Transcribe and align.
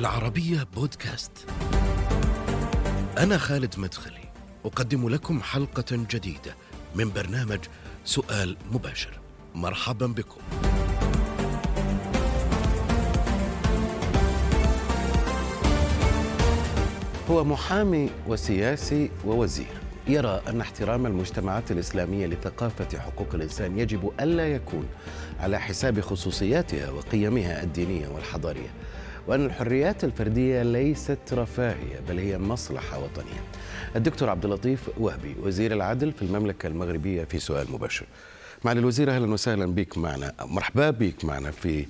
العربية 0.00 0.66
بودكاست. 0.74 1.32
أنا 3.18 3.38
خالد 3.38 3.74
مدخلي، 3.78 4.28
أقدم 4.64 5.08
لكم 5.08 5.42
حلقة 5.42 5.84
جديدة 5.90 6.56
من 6.94 7.12
برنامج 7.12 7.58
سؤال 8.04 8.56
مباشر. 8.72 9.20
مرحبا 9.54 10.06
بكم. 10.06 10.40
هو 17.30 17.44
محامي 17.44 18.10
وسياسي 18.26 19.10
ووزير. 19.24 19.80
يرى 20.08 20.42
أن 20.48 20.60
احترام 20.60 21.06
المجتمعات 21.06 21.70
الإسلامية 21.70 22.26
لثقافة 22.26 22.98
حقوق 22.98 23.34
الإنسان 23.34 23.78
يجب 23.78 24.12
ألا 24.20 24.48
يكون 24.48 24.86
على 25.40 25.60
حساب 25.60 26.00
خصوصياتها 26.00 26.90
وقيمها 26.90 27.62
الدينية 27.62 28.08
والحضارية 28.08 28.70
وأن 29.26 29.46
الحريات 29.46 30.04
الفردية 30.04 30.62
ليست 30.62 31.18
رفاهية 31.32 32.00
بل 32.08 32.18
هي 32.18 32.38
مصلحة 32.38 32.98
وطنية. 32.98 33.42
الدكتور 33.96 34.30
عبد 34.30 34.44
اللطيف 34.44 34.90
وهبي 34.98 35.34
وزير 35.42 35.72
العدل 35.72 36.12
في 36.12 36.22
المملكة 36.22 36.66
المغربية 36.66 37.24
في 37.24 37.38
سؤال 37.38 37.72
مباشر. 37.72 38.06
معالي 38.64 38.80
الوزير 38.80 39.10
أهلا 39.10 39.32
وسهلا 39.32 39.66
بك 39.66 39.98
معنا 39.98 40.32
مرحبا 40.40 40.90
بك 40.90 41.24
معنا 41.24 41.50
في 41.50 41.86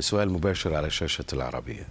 سؤال 0.00 0.30
مباشر 0.30 0.74
على 0.74 0.90
شاشة 0.90 1.24
العربية. 1.32 1.88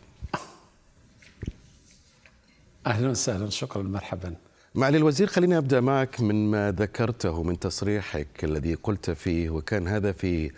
أهلا 2.88 3.10
وسهلا 3.10 3.50
شكرا 3.50 3.84
مرحبا. 3.84 4.36
معالي 4.76 4.98
الوزير 4.98 5.28
خليني 5.28 5.58
أبدأ 5.58 5.82
معك 5.82 6.22
من 6.22 6.52
ما 6.52 6.72
ذكرته 6.72 7.44
من 7.44 7.60
تصريحك 7.60 8.44
الذي 8.44 8.74
قلت 8.74 9.12
فيه 9.12 9.50
وكان 9.50 9.88
هذا 9.88 10.12
في 10.12 10.52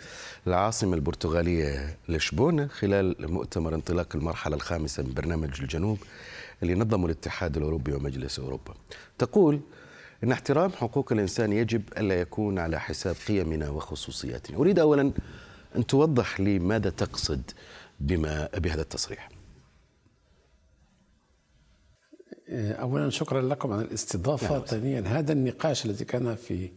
العاصمة 0.46 0.94
البرتغالية 0.94 1.96
لشبونة 2.08 2.66
خلال 2.66 3.32
مؤتمر 3.32 3.74
انطلاق 3.74 4.16
المرحلة 4.16 4.56
الخامسة 4.56 5.02
من 5.02 5.14
برنامج 5.14 5.60
الجنوب 5.60 5.98
اللي 6.62 6.74
نظمه 6.74 7.06
الاتحاد 7.06 7.56
الأوروبي 7.56 7.92
ومجلس 7.92 8.38
أوروبا. 8.38 8.74
تقول 9.18 9.60
إن 10.24 10.32
احترام 10.32 10.70
حقوق 10.70 11.12
الإنسان 11.12 11.52
يجب 11.52 11.82
ألا 11.98 12.20
يكون 12.20 12.58
على 12.58 12.80
حساب 12.80 13.16
قيمنا 13.28 13.70
وخصوصياتنا. 13.70 14.56
أريد 14.56 14.78
اولا 14.78 15.12
أن 15.76 15.86
توضح 15.86 16.40
لي 16.40 16.58
ماذا 16.58 16.90
تقصد 16.90 17.50
بما 18.00 18.48
بهذا 18.56 18.82
التصريح. 18.82 19.37
اولا 22.50 23.10
شكرا 23.10 23.42
لكم 23.42 23.72
على 23.72 23.82
الاستضافة. 23.82 24.60
ثانيا 24.60 25.00
هذا 25.06 25.32
النقاش 25.32 25.84
الذي 25.86 26.04
كان 26.04 26.34
في 26.34 26.70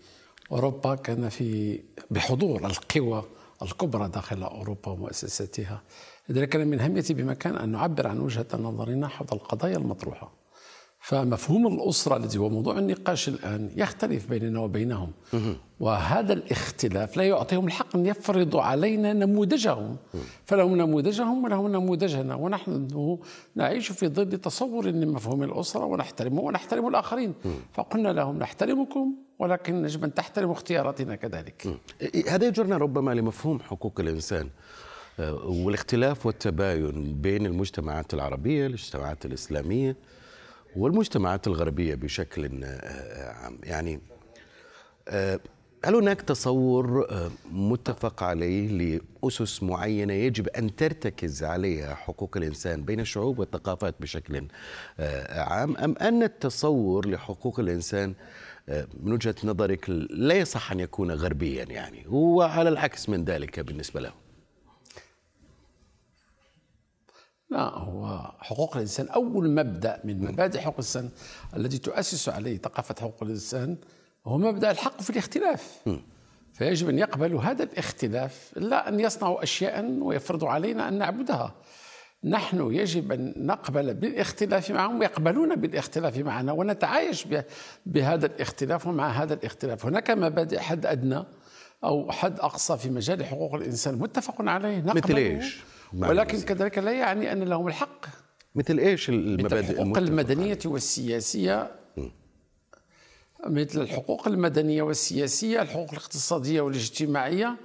أوروبا 0.51 0.95
كان 0.95 1.29
في 1.29 1.79
بحضور 2.11 2.65
القوى 2.65 3.23
الكبرى 3.61 4.07
داخل 4.07 4.43
أوروبا 4.43 4.91
ومؤسساتها. 4.91 5.81
لذلك 6.29 6.49
كان 6.49 6.67
من 6.67 6.79
أهميتي 6.79 7.13
بمكان 7.13 7.55
أن 7.55 7.69
نعبر 7.69 8.07
عن 8.07 8.19
وجهة 8.19 8.47
نظرنا 8.53 9.07
حول 9.07 9.27
القضايا 9.31 9.77
المطروحة. 9.77 10.40
فمفهوم 11.03 11.67
الأسرة 11.67 12.17
الذي 12.17 12.37
هو 12.37 12.49
موضوع 12.49 12.79
النقاش 12.79 13.29
الآن 13.29 13.69
يختلف 13.75 14.29
بيننا 14.29 14.59
وبينهم. 14.59 15.11
وهذا 15.79 16.33
الاختلاف 16.33 17.17
لا 17.17 17.23
يعطيهم 17.23 17.67
الحق 17.67 17.95
أن 17.95 18.05
يفرضوا 18.05 18.61
علينا 18.61 19.13
نموذجهم. 19.13 19.97
فلهم 20.45 20.75
نموذجهم 20.75 21.43
ولهم 21.43 21.71
نموذجنا. 21.71 22.35
ونحن 22.35 23.17
نعيش 23.55 23.91
في 23.91 24.07
ظل 24.07 24.37
تصور 24.37 24.85
لمفهوم 24.85 25.43
الأسرة 25.43 25.85
ونحترمه 25.85 26.41
ونحترم 26.41 26.87
الآخرين. 26.87 27.33
فقلنا 27.73 28.09
لهم 28.09 28.39
نحترمكم 28.39 29.13
ولكن 29.39 29.85
يجب 29.85 30.03
أن 30.03 30.13
تحترموا 30.13 30.53
اختياراتنا 30.53 31.15
كذلك. 31.15 31.79
هذا 32.27 32.47
يجرنا 32.47 32.77
ربما 32.77 33.11
لمفهوم 33.11 33.59
حقوق 33.59 33.99
الإنسان. 33.99 34.49
والاختلاف 35.43 36.25
والتباين 36.25 37.21
بين 37.21 37.45
المجتمعات 37.45 38.13
العربية 38.13 38.67
المجتمعات 38.67 39.25
الإسلامية 39.25 39.95
والمجتمعات 40.75 41.47
الغربية 41.47 41.95
بشكل 41.95 42.65
عام. 43.17 43.59
يعني 43.63 43.99
هل 45.85 45.95
هناك 45.95 46.21
تصور 46.21 47.07
متفق 47.51 48.23
عليه 48.23 48.99
لأسس 49.23 49.63
معينة 49.63 50.13
يجب 50.13 50.47
أن 50.47 50.75
ترتكز 50.75 51.43
عليها 51.43 51.95
حقوق 51.95 52.37
الإنسان 52.37 52.83
بين 52.83 52.99
الشعوب 52.99 53.39
والثقافات 53.39 53.95
بشكل 53.99 54.47
عام 55.29 55.77
أم 55.77 55.95
أن 55.97 56.23
التصور 56.23 57.09
لحقوق 57.09 57.59
الإنسان 57.59 58.13
من 59.03 59.13
وجهة 59.13 59.35
نظرك 59.43 59.89
لا 60.09 60.35
يصح 60.35 60.71
أن 60.71 60.79
يكون 60.79 61.11
غربيا 61.11 61.63
يعني؟ 61.63 62.05
هو 62.07 62.41
على 62.41 62.69
العكس 62.69 63.09
من 63.09 63.25
ذلك 63.25 63.59
بالنسبة 63.59 64.01
له. 64.01 64.20
لا 67.51 67.69
هو 67.77 68.31
حقوق 68.39 68.75
الإنسان 68.75 69.07
أول 69.07 69.49
مبدأ 69.51 70.01
من 70.03 70.21
مبادئ 70.21 70.59
حقوق 70.59 70.73
الإنسان 70.73 71.09
التي 71.55 71.77
تؤسس 71.77 72.29
عليه 72.29 72.57
ثقافة 72.57 72.95
حقوق 72.99 73.23
الإنسان 73.23 73.77
هو 74.25 74.37
مبدأ 74.37 74.71
الحق 74.71 75.01
في 75.01 75.09
الاختلاف. 75.09 75.79
فيجب 76.53 76.89
أن 76.89 76.99
يقبلوا 76.99 77.41
هذا 77.41 77.63
الاختلاف 77.63 78.51
لا 78.55 78.89
أن 78.89 78.99
يصنعوا 78.99 79.43
اشياء 79.43 79.85
ويفرضوا 79.85 80.49
علينا 80.49 80.87
أن 80.87 80.97
نعبدها. 80.97 81.55
نحن 82.23 82.73
يجب 82.73 83.11
أن 83.11 83.33
نقبل 83.37 83.93
بالاختلاف 83.93 84.71
معهم 84.71 84.99
ويقبلون 84.99 85.55
بالاختلاف 85.55 86.17
معنا 86.17 86.51
ونتعايش 86.51 87.27
بهذا 87.85 88.25
الاختلاف 88.25 88.87
ومع 88.87 89.09
هذا 89.09 89.33
الاختلاف. 89.33 89.85
هناك 89.85 90.11
مبادئ 90.11 90.59
حد 90.59 90.85
أدنى 90.85 91.23
أو 91.83 92.11
حد 92.11 92.39
أقصى 92.39 92.77
في 92.77 92.89
مجال 92.89 93.25
حقوق 93.25 93.55
الإنسان 93.55 93.95
متفق 93.95 94.35
عليه 94.39 94.77
نقبل 94.77 94.97
مثل 94.97 95.15
إيش؟ 95.15 95.61
ولكن 95.97 96.41
كذلك 96.41 96.77
لا 96.77 96.91
يعني 96.91 97.31
أن 97.31 97.43
لهم 97.43 97.67
الحق. 97.67 98.05
مثل 98.55 98.79
إيش 98.79 99.09
المبادئ 99.09 99.59
الحقوق 99.71 99.97
المدنية 99.97 100.59
والسياسية. 100.65 101.71
مثل 103.47 103.81
الحقوق 103.81 104.27
المدنية 104.27 104.81
والسياسية 104.81 105.61
الحقوق 105.61 105.89
الاقتصادية 105.91 106.61
والاجتماعية 106.61 107.57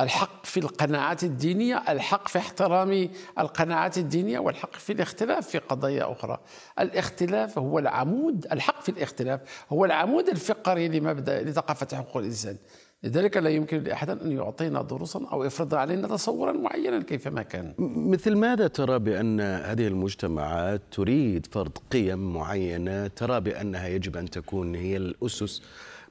الحق 0.00 0.46
في 0.46 0.60
القناعات 0.60 1.24
الدينية 1.24 1.84
الحق 1.88 2.28
في 2.28 2.38
احترام 2.38 3.08
القناعات 3.38 3.98
الدينية 3.98 4.38
والحق 4.38 4.72
في 4.74 4.92
الاختلاف 4.92 5.48
في 5.48 5.58
قضايا 5.58 6.12
أخرى. 6.12 6.38
الاختلاف 6.78 7.58
هو 7.58 7.78
العمود 7.78 8.46
الحق 8.52 8.82
في 8.82 8.88
الاختلاف 8.88 9.40
هو 9.72 9.84
العمود 9.84 10.28
الفقري 10.28 10.88
لمبدا 10.88 11.42
لثقافة 11.42 11.96
حقوق 11.96 12.16
الإنسان. 12.16 12.56
لذلك 13.02 13.36
لا 13.36 13.50
يمكن 13.50 13.82
لأحد 13.82 14.10
أن 14.10 14.32
يعطينا 14.32 14.82
دروسا 14.82 15.26
أو 15.32 15.44
يفرض 15.44 15.74
علينا 15.74 16.08
تصورا 16.08 16.52
معينا 16.52 17.02
كيفما 17.02 17.42
كان. 17.42 17.74
مثل 17.78 18.36
ماذا 18.36 18.68
ترى 18.68 18.98
بأن 18.98 19.40
هذه 19.40 19.86
المجتمعات 19.86 20.82
تريد 20.92 21.46
فرض 21.46 21.78
قيم 21.92 22.34
معينة 22.34 23.06
ترى 23.06 23.40
بأنها 23.40 23.88
يجب 23.88 24.16
أن 24.16 24.30
تكون 24.30 24.74
هي 24.74 24.96
الأسس 24.96 25.62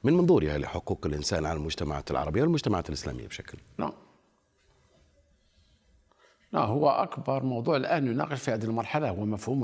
من 0.03 0.13
منظورها 0.13 0.57
لحقوق 0.57 1.05
الإنسان 1.05 1.45
على 1.45 1.57
المجتمعات 1.57 2.11
العربية 2.11 2.41
والمجتمعات 2.41 2.89
الإسلامية 2.89 3.27
بشكل. 3.27 3.57
نعم. 3.77 3.93
لا 6.53 6.59
هو 6.59 6.89
أكبر 6.89 7.43
موضوع 7.43 7.77
الآن 7.77 8.07
يناقش 8.07 8.41
في 8.41 8.51
هذه 8.51 8.63
المرحلة 8.63 9.09
هو 9.09 9.25
مفهوم 9.25 9.63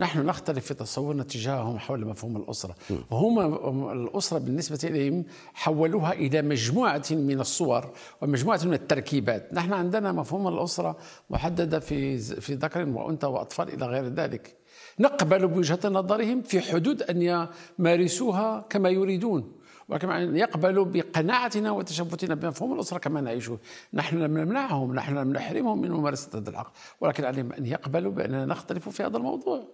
نحن 0.00 0.26
نختلف 0.26 0.66
في 0.66 0.74
تصورنا 0.74 1.22
تجاههم 1.22 1.78
حول 1.78 2.06
مفهوم 2.06 2.36
الأسرة. 2.36 2.74
وهم 3.10 3.90
الأسرة 3.90 4.38
بالنسبة 4.38 4.78
إليهم 4.84 5.24
حولوها 5.54 6.12
إلى 6.12 6.42
مجموعة 6.42 7.04
من 7.10 7.40
الصور 7.40 7.90
ومجموعة 8.22 8.60
من 8.64 8.74
التركيبات. 8.74 9.54
نحن 9.54 9.72
عندنا 9.72 10.12
مفهوم 10.12 10.48
الأسرة 10.48 10.96
محددة 11.30 11.80
في 11.80 12.18
في 12.18 12.54
ذكر 12.54 12.88
وأنثى 12.88 13.26
وأطفال 13.26 13.68
إلى 13.74 13.86
غير 13.86 14.04
ذلك. 14.04 14.56
نقبل 15.00 15.48
بوجهة 15.48 15.80
نظرهم 15.84 16.42
في 16.42 16.60
حدود 16.60 17.02
أن 17.02 17.48
يمارسوها 17.78 18.66
كما 18.70 18.88
يريدون. 18.88 19.57
وكما 19.88 20.20
يقبلوا 20.20 20.84
بقناعتنا 20.84 21.70
وتشبثنا 21.70 22.34
بمفهوم 22.34 22.72
الأسرة 22.72 22.98
كما 22.98 23.20
نعيشه. 23.20 23.58
نحن 23.94 24.18
لم 24.18 24.38
نمنعهم 24.38 24.94
نحن 24.94 25.18
لم 25.18 25.32
نحرمهم 25.32 25.80
من 25.80 25.90
ممارسة 25.90 26.38
هذا 26.38 26.50
الحق 26.50 26.72
ولكن 27.00 27.24
عليهم 27.24 27.52
أن 27.52 27.66
يقبلوا 27.66 28.12
بأننا 28.12 28.46
نختلف 28.46 28.88
في 28.88 29.02
هذا 29.02 29.16
الموضوع. 29.16 29.64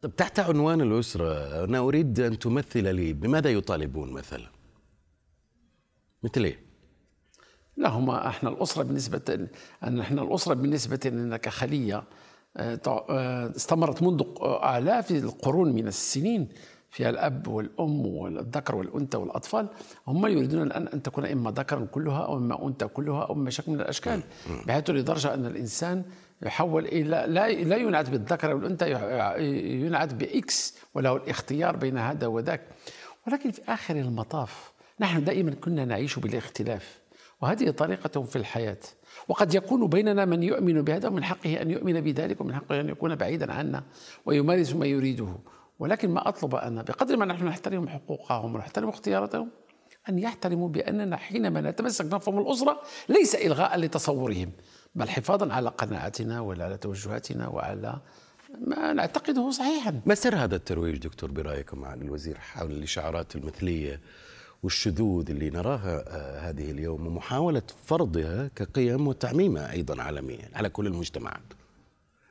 طب 0.00 0.16
تحت 0.16 0.40
عنوان 0.40 0.80
الأسرة 0.80 1.64
أنا 1.64 1.78
أريد 1.78 2.20
أن 2.20 2.38
تمثل 2.38 2.94
لي 2.94 3.12
بماذا 3.12 3.50
يطالبون 3.50 4.12
مثلا؟ 4.12 4.46
مثل 6.22 6.44
إيه؟ 6.44 6.58
لا 7.76 7.88
هما 7.88 8.28
إحنا 8.28 8.48
الأسرة 8.48 8.82
بالنسبة 8.82 9.48
أن 9.82 10.00
إحنا 10.00 10.22
الأسرة 10.22 10.54
بالنسبة 10.54 11.00
لنا 11.04 11.36
كخلية 11.36 12.04
استمرت 13.56 14.02
منذ 14.02 14.22
آلاف 14.64 15.10
القرون 15.10 15.72
من 15.72 15.88
السنين. 15.88 16.48
فيها 16.92 17.10
الأب 17.10 17.48
والأم 17.48 18.06
والذكر 18.06 18.76
والأنثى 18.76 19.16
والأطفال 19.16 19.68
هم 20.06 20.26
يريدون 20.26 20.62
الآن 20.62 20.88
أن 20.88 21.02
تكون 21.02 21.26
إما 21.26 21.50
ذكرا 21.50 21.84
كلها 21.84 22.24
أو 22.24 22.36
إما 22.36 22.66
أنثى 22.66 22.86
كلها 22.86 23.22
أو 23.22 23.34
إما 23.34 23.50
شكل 23.50 23.72
من 23.72 23.80
الأشكال 23.80 24.22
بحيث 24.66 24.90
لدرجة 24.90 25.34
أن 25.34 25.46
الإنسان 25.46 26.04
يحول 26.42 26.84
إلى 26.84 27.24
لا 27.28 27.48
لا 27.48 27.76
ينعت 27.76 28.10
بالذكر 28.10 28.54
والأنثى 28.54 28.90
ينعت 29.86 30.14
بإكس 30.14 30.74
وله 30.94 31.16
الاختيار 31.16 31.76
بين 31.76 31.98
هذا 31.98 32.26
وذاك. 32.26 32.60
ولكن 33.26 33.50
في 33.50 33.60
آخر 33.68 33.96
المطاف 33.96 34.72
نحن 35.00 35.24
دائما 35.24 35.50
كنا 35.50 35.84
نعيش 35.84 36.18
بالاختلاف 36.18 36.98
وهذه 37.40 37.70
طريقتهم 37.70 38.24
في 38.24 38.36
الحياة. 38.36 38.78
وقد 39.28 39.54
يكون 39.54 39.86
بيننا 39.86 40.24
من 40.24 40.42
يؤمن 40.42 40.82
بهذا 40.82 41.08
ومن 41.08 41.24
حقه 41.24 41.62
أن 41.62 41.70
يؤمن 41.70 42.00
بذلك 42.00 42.40
ومن 42.40 42.54
حقه 42.54 42.80
أن 42.80 42.88
يكون 42.88 43.14
بعيدا 43.14 43.52
عنا 43.52 43.82
ويمارس 44.26 44.74
ما 44.74 44.86
يريده. 44.86 45.36
ولكن 45.82 46.10
ما 46.10 46.28
أطلب 46.28 46.54
أنا 46.54 46.82
بقدر 46.82 47.16
ما 47.16 47.24
نحن 47.24 47.44
نحترم 47.44 47.88
حقوقهم 47.88 48.54
ونحترم 48.54 48.88
اختياراتهم 48.88 49.50
أن 50.08 50.18
يحترموا 50.18 50.68
بأننا 50.68 51.16
حينما 51.16 51.60
نتمسك 51.60 52.04
بمفهوم 52.04 52.38
الأسرة 52.38 52.82
ليس 53.08 53.34
إلغاء 53.34 53.78
لتصورهم 53.78 54.52
بل 54.94 55.08
حفاظا 55.08 55.52
على 55.52 55.68
قناعاتنا 55.68 56.40
وعلى 56.40 56.76
توجهاتنا 56.76 57.48
وعلى 57.48 58.00
ما 58.66 58.92
نعتقده 58.92 59.50
صحيحا. 59.50 60.00
ما 60.06 60.14
سر 60.14 60.36
هذا 60.36 60.56
الترويج 60.56 60.96
دكتور 60.96 61.30
برأيكم 61.30 61.78
معالي 61.78 62.04
الوزير 62.04 62.38
حول 62.38 62.70
الإشعارات 62.70 63.36
المثلية 63.36 64.00
والشذوذ 64.62 65.30
اللي 65.30 65.50
نراها 65.50 66.04
آه، 66.08 66.50
هذه 66.50 66.70
اليوم 66.70 67.06
ومحاولة 67.06 67.62
فرضها 67.84 68.50
كقيم 68.56 69.08
وتعميمها 69.08 69.72
أيضا 69.72 70.02
عالميا 70.02 70.48
على 70.54 70.68
كل 70.68 70.86
المجتمعات. 70.86 71.52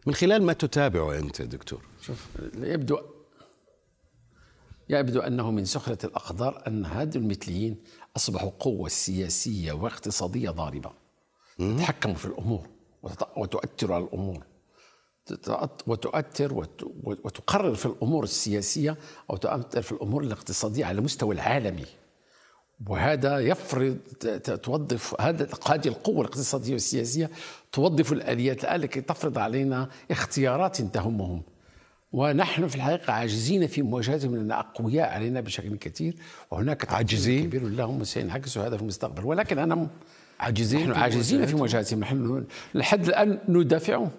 من 0.05 0.13
خلال 0.13 0.43
ما 0.43 0.53
تتابعه 0.53 1.17
أنت 1.17 1.41
دكتور؟ 1.41 1.81
شوف 2.01 2.27
يبدو 2.57 2.97
يبدو 4.99 5.19
أنه 5.19 5.51
من 5.51 5.65
سخرة 5.65 6.05
الأقدار 6.05 6.63
أن 6.67 6.85
هذه 6.85 7.17
المثليين 7.17 7.75
أصبحوا 8.17 8.51
قوة 8.59 8.89
سياسية 8.89 9.71
واقتصادية 9.71 10.49
ضاربة. 10.49 10.91
تتحكم 11.57 12.13
في 12.13 12.25
الأمور 12.25 12.67
وتؤثر 13.37 13.93
على 13.93 14.03
الأمور. 14.03 14.43
وتؤثر 15.87 16.65
وتقرر 17.03 17.75
في 17.75 17.85
الأمور 17.85 18.23
السياسية 18.23 18.97
أو 19.29 19.37
تؤثر 19.37 19.81
في 19.81 19.91
الأمور 19.91 20.23
الاقتصادية 20.23 20.85
على 20.85 20.99
المستوى 20.99 21.35
العالمي. 21.35 21.85
وهذا 22.87 23.39
يفرض 23.39 23.97
توظف 24.63 25.21
هذا 25.21 25.47
هذه 25.67 25.87
القوة 25.87 26.21
الاقتصادية 26.21 26.73
والسياسية 26.73 27.29
توظف 27.71 28.11
الآليات 28.13 28.63
الآن 28.63 28.79
لكي 28.81 29.01
تفرض 29.01 29.37
علينا 29.37 29.89
اختيارات 30.11 30.81
تهمهم. 30.81 31.41
ونحن 32.13 32.67
في 32.67 32.75
الحقيقة 32.75 33.13
عاجزين 33.13 33.67
في 33.67 33.81
مواجهتهم 33.81 34.35
لأن 34.35 34.51
أقوياء 34.51 35.09
علينا 35.09 35.41
بشكل 35.41 35.75
كثير 35.75 36.15
وهناك 36.51 36.93
عاجزين؟ 36.93 37.45
كبير. 37.45 37.63
لهم 37.63 38.01
وسينعكس 38.01 38.57
هذا 38.57 38.75
في 38.75 38.81
المستقبل. 38.81 39.25
ولكن 39.25 39.59
أنا 39.59 39.87
عاجزين 40.39 40.89
نحن 40.89 40.99
عاجزين 40.99 41.45
في 41.45 41.55
مواجهتهم؟ 41.55 41.99
نحن 41.99 42.45
لحد 42.73 43.07
الآن 43.07 43.39
ندافعهم 43.49 44.09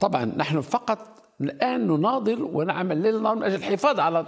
طبعا 0.00 0.24
نحن 0.24 0.60
فقط 0.60 1.22
الآن 1.40 1.86
نناضل 1.86 2.42
ونعمل 2.42 3.02
ليل 3.02 3.22
نهار 3.22 3.36
من 3.36 3.42
أجل 3.42 3.54
الحفاظ 3.54 4.00
على 4.00 4.26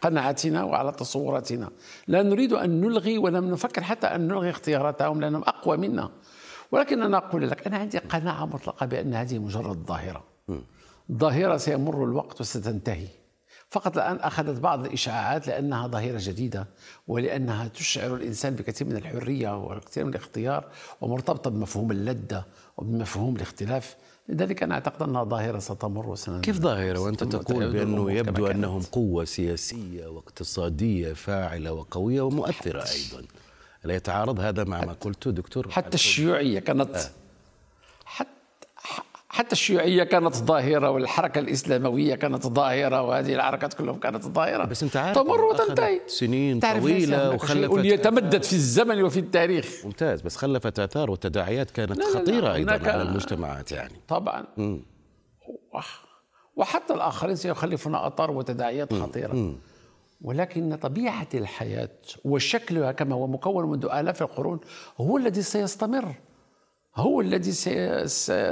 قناعاتنا 0.00 0.64
وعلى 0.64 0.92
تصوراتنا. 0.92 1.70
لا 2.08 2.22
نريد 2.22 2.52
أن 2.52 2.80
نلغي 2.80 3.18
ولم 3.18 3.50
نفكر 3.50 3.82
حتى 3.82 4.06
أن 4.06 4.28
نلغي 4.28 4.50
اختياراتهم 4.50 5.20
لأنهم 5.20 5.42
أقوى 5.42 5.76
منا. 5.76 6.10
ولكن 6.72 7.02
أنا 7.02 7.16
أقول 7.16 7.50
لك 7.50 7.66
أنا 7.66 7.76
عندي 7.76 7.98
قناعة 7.98 8.46
مطلقة 8.46 8.86
بأن 8.86 9.14
هذه 9.14 9.38
مجرد 9.38 9.86
ظاهرة. 9.86 10.24
ظاهرة 11.14 11.56
سيمر 11.56 12.04
الوقت 12.04 12.40
وستنتهي. 12.40 13.06
فقط 13.70 13.96
الآن 13.96 14.16
أخذت 14.16 14.60
بعض 14.60 14.84
الإشعاعات 14.84 15.46
لأنها 15.46 15.86
ظاهرة 15.86 16.18
جديدة 16.20 16.66
ولأنها 17.08 17.68
تشعر 17.68 18.14
الإنسان 18.14 18.54
بكثير 18.54 18.86
من 18.86 18.96
الحرية 18.96 19.56
وكثير 19.56 20.04
من 20.04 20.10
الاختيار 20.10 20.64
ومرتبطة 21.00 21.50
بمفهوم 21.50 21.90
اللذة 21.90 22.44
وبمفهوم 22.76 23.36
الاختلاف. 23.36 23.96
لذلك 24.28 24.62
أنا 24.62 24.74
أعتقد 24.74 25.02
أنها 25.02 25.24
ظاهرة 25.24 25.58
ستمر 25.58 26.08
وسنة 26.08 26.40
كيف 26.40 26.58
ظاهرة؟ 26.58 26.98
وأنت 26.98 27.24
تقول 27.24 27.72
بأنه 27.72 28.12
يبدو 28.12 28.46
أنهم 28.46 28.82
قوة 28.82 29.24
سياسية 29.24 30.06
واقتصادية 30.06 31.12
فاعلة 31.12 31.72
وقوية 31.72 32.20
ومؤثرة 32.20 32.84
أيضا. 32.92 33.26
ألا 33.84 33.94
يتعارض 33.94 34.40
هذا 34.40 34.64
مع 34.64 34.84
ما 34.84 34.92
قلته 34.92 35.30
دكتور 35.30 35.70
حتى 35.70 35.94
الشيوعية 35.94 36.58
كانت 36.58 36.96
آه. 36.96 37.10
حتى 38.04 38.28
الشيوعية 39.52 40.04
كانت 40.04 40.36
ظاهرة 40.36 40.90
والحركة 40.90 41.38
الإسلاموية 41.38 42.14
كانت 42.14 42.46
ظاهرة 42.46 43.02
وهذه 43.02 43.34
الحركات 43.34 43.74
كلهم 43.74 43.98
كانت 43.98 44.24
ظاهرة. 44.24 44.64
بس 44.64 44.82
أنت 44.82 44.96
عارف 44.96 45.18
تمر 45.18 45.44
وتنتهي. 45.44 46.00
سنين 46.06 46.60
طويلة 46.60 47.34
وخلفت 47.34 47.84
يتمدد 47.84 48.42
في 48.42 48.52
الزمن 48.52 49.02
وفي 49.02 49.20
التاريخ. 49.20 49.80
ممتاز 49.84 50.22
بس 50.22 50.36
خلفت 50.36 50.78
آثار 50.78 51.10
وتداعيات 51.10 51.70
كانت 51.70 51.98
لا 51.98 52.06
خطيرة 52.06 52.40
لا 52.40 52.40
لا 52.40 52.54
أيضا 52.54 52.72
على 52.72 53.02
المجتمعات 53.02 53.72
يعني. 53.72 53.94
طبعا. 54.08 54.44
م. 54.56 54.78
وحتى 56.56 56.94
الآخرين 56.94 57.36
سيخلفون 57.36 57.94
آثار 57.94 58.30
وتداعيات 58.30 58.94
خطيرة. 58.94 59.32
م. 59.32 59.56
ولكن 60.22 60.74
طبيعة 60.74 61.28
الحياة 61.34 61.88
وشكلها 62.24 62.92
كما 62.92 63.14
هو 63.14 63.26
مكون 63.26 63.70
منذ 63.70 63.86
آلاف 63.86 64.22
القرون 64.22 64.60
هو 65.00 65.16
الذي 65.16 65.42
سيستمر. 65.42 66.14
هو 66.96 67.20
الذي 67.20 67.52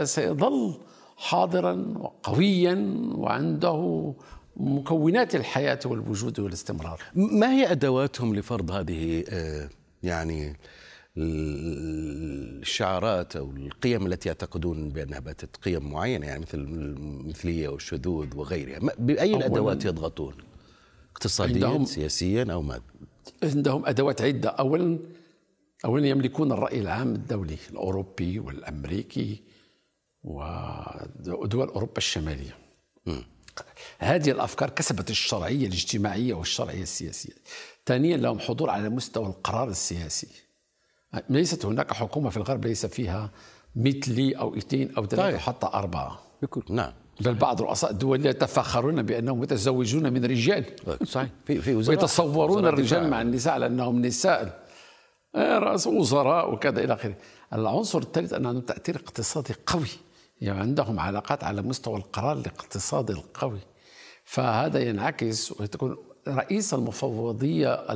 سيظل 0.04 0.74
حاضرا 1.16 1.94
وقويا 1.98 2.94
وعنده 3.14 4.14
مكونات 4.56 5.34
الحياة 5.34 5.78
والوجود 5.84 6.40
والاستمرار. 6.40 7.02
ما 7.14 7.52
هي 7.52 7.72
أدواتهم 7.72 8.34
لفرض 8.34 8.70
هذه 8.70 9.24
آه، 9.28 9.68
يعني 10.02 10.56
الشعارات 12.60 13.36
أو 13.36 13.50
القيم 13.50 14.06
التي 14.06 14.28
يعتقدون 14.28 14.88
بأنها 14.88 15.18
باتت 15.18 15.56
قيم 15.56 15.90
معينة؟ 15.90 16.26
يعني 16.26 16.40
مثل 16.40 16.58
المثلية 16.58 17.68
والشذوذ 17.68 18.36
وغيرها. 18.36 18.78
بأي 18.98 19.34
الأدوات 19.36 19.84
يضغطون؟ 19.84 20.34
اقتصاديا 21.12 21.84
سياسيا 21.84 22.46
أو 22.52 22.62
ماذا 22.62 22.82
عندهم 23.42 23.86
أدوات 23.86 24.22
عدة. 24.22 24.48
أولا 24.48 24.98
أولا 25.84 26.08
يملكون 26.08 26.52
الرأي 26.52 26.80
العام 26.80 27.14
الدولي 27.14 27.58
الأوروبي 27.70 28.38
والأمريكي 28.38 29.42
ودول 30.24 31.68
أوروبا 31.68 31.98
الشمالية. 31.98 32.56
م. 33.06 33.16
هذه 33.98 34.30
الأفكار 34.30 34.70
كسبت 34.70 35.10
الشرعية 35.10 35.66
الاجتماعية 35.66 36.34
والشرعية 36.34 36.82
السياسية. 36.82 37.32
ثانيا 37.86 38.16
لهم 38.16 38.38
حضور 38.38 38.70
على 38.70 38.88
مستوى 38.88 39.26
القرار 39.26 39.68
السياسي. 39.68 40.28
ليست 41.30 41.64
هناك 41.64 41.92
حكومة 41.92 42.30
في 42.30 42.36
الغرب 42.36 42.64
ليس 42.66 42.86
فيها 42.86 43.30
مثلي 43.76 44.32
أو 44.32 44.56
اثنين 44.56 44.94
أو 44.96 45.06
ثلاثة 45.06 45.30
طيب. 45.30 45.36
حتى 45.36 45.66
أربعة. 45.66 46.22
بكل. 46.42 46.62
نعم. 46.70 46.92
بل 47.20 47.34
بعض 47.34 47.62
رؤساء 47.62 47.90
الدول 47.90 48.26
يتفاخرون 48.26 49.02
بأنهم 49.02 49.40
متزوجون 49.40 50.12
من 50.12 50.24
رجال. 50.24 50.64
صحيح. 51.04 51.30
في 51.46 51.60
في 51.60 51.74
ويتصورون 51.74 52.66
الرجال 52.66 53.10
مع 53.10 53.22
النساء 53.22 53.54
على 53.54 53.66
أنهم 53.66 54.02
نساء. 54.06 54.69
رأس 55.36 55.86
وزراء 55.86 56.52
وكذا 56.54 56.84
إلى 56.84 56.94
آخره. 56.94 57.14
العنصر 57.52 57.98
الثالث 57.98 58.32
أن 58.32 58.46
عندهم 58.46 58.62
تأثير 58.64 58.96
اقتصادي 58.96 59.54
قوي. 59.66 59.88
يعني 60.40 60.60
عندهم 60.60 61.00
علاقات 61.00 61.44
على 61.44 61.62
مستوى 61.62 61.96
القرار 61.96 62.36
الاقتصادي 62.36 63.12
القوي. 63.12 63.60
فهذا 64.24 64.78
ينعكس 64.78 65.52
وتكون 65.52 65.96
رئيس 66.28 66.74
المفوضية 66.74 67.86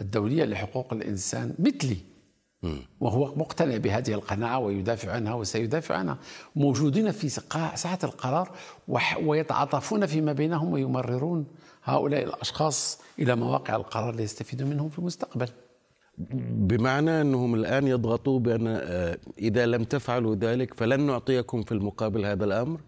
الدولية 0.00 0.44
لحقوق 0.44 0.92
الإنسان 0.92 1.54
مثلي. 1.58 1.96
وهو 3.00 3.34
مقتنع 3.34 3.76
بهذه 3.76 4.14
القناعة 4.14 4.58
ويدافع 4.58 5.12
عنها 5.12 5.34
وسيدافع 5.34 5.96
عنها. 5.96 6.18
موجودين 6.56 7.10
في 7.10 7.28
ساحة 7.74 7.98
القرار 8.04 8.50
ويتعاطفون 9.22 10.06
فيما 10.06 10.32
بينهم 10.32 10.72
ويمررون 10.72 11.46
هؤلاء 11.84 12.22
الأشخاص 12.22 13.00
إلى 13.18 13.36
مواقع 13.36 13.76
القرار 13.76 14.14
ليستفيدوا 14.14 14.66
منهم 14.66 14.88
في 14.88 14.98
المستقبل. 14.98 15.48
بمعنى 16.18 17.20
أنهم 17.20 17.54
الآن 17.54 17.86
يضغطوا 17.86 18.38
بأن 18.38 18.66
آه، 18.66 19.18
إذا 19.38 19.66
لم 19.66 19.84
تفعلوا 19.84 20.34
ذلك 20.34 20.74
فلن 20.74 21.00
نعطيكم 21.00 21.62
في 21.62 21.72
المقابل 21.72 22.24
هذا 22.24 22.44
الأمر؟ 22.44 22.80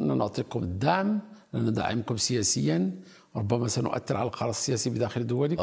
نعطيكم 0.00 0.62
الدعم 0.62 1.20
ندعمكم 1.54 2.16
سياسيا 2.16 2.90
ربما 3.36 3.68
سنؤثر 3.68 4.16
على 4.16 4.26
القرار 4.26 4.50
السياسي 4.50 4.90
بداخل 4.90 5.26
دولكم. 5.26 5.62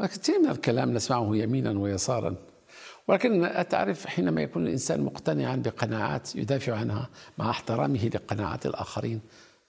آه. 0.00 0.06
كثير 0.06 0.38
من 0.38 0.50
الكلام 0.50 0.94
نسمعه 0.94 1.36
يمينا 1.36 1.70
ويسارا. 1.70 2.36
ولكن 3.08 3.50
تعرف 3.70 4.06
حينما 4.06 4.42
يكون 4.42 4.66
الإنسان 4.66 5.00
مقتنعا 5.04 5.56
بقناعات 5.56 6.36
يدافع 6.36 6.74
عنها 6.76 7.08
مع 7.38 7.50
احترامه 7.50 8.10
لقناعات 8.14 8.66
الآخرين. 8.66 9.20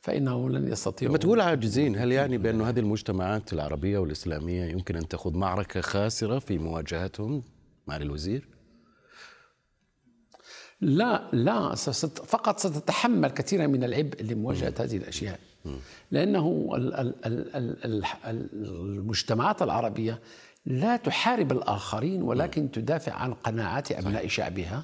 فإنه 0.08 0.50
لن 0.50 0.72
يستطيع 0.72 1.10
لما 1.10 1.18
تقول 1.18 1.42
عاجزين؟ 1.42 1.98
هل 1.98 2.12
يعني 2.12 2.38
بأن 2.38 2.62
هذه 2.62 2.80
المجتمعات 2.80 3.54
العربية 3.54 3.98
والإسلامية 3.98 4.66
يمكن 4.66 4.96
أن 4.96 5.08
تخوض 5.08 5.36
معركة 5.36 5.82
خاسرة 5.82 6.40
في 6.40 6.58
مواجهتهم 6.58 7.44
مع 7.88 7.96
الوزير؟ 7.96 8.48
لا 10.82 11.30
لا 11.34 11.76
فقط 12.06 12.60
ستتحمل 12.60 13.30
كثيرا 13.30 13.68
من 13.68 13.84
العبء 13.84 14.24
لمواجهة 14.24 14.74
هذه 14.80 14.98
الأشياء. 14.98 15.40
لأنه 16.12 16.70
المجتمعات 18.26 19.62
العربية 19.62 20.20
لا 20.66 20.98
تحارب 20.98 21.52
الآخرين 21.52 22.22
ولكن 22.22 22.72
تدافع 22.72 23.14
عن 23.14 23.34
قناعات 23.34 23.92
أبناء 23.92 24.28
شعبها. 24.28 24.84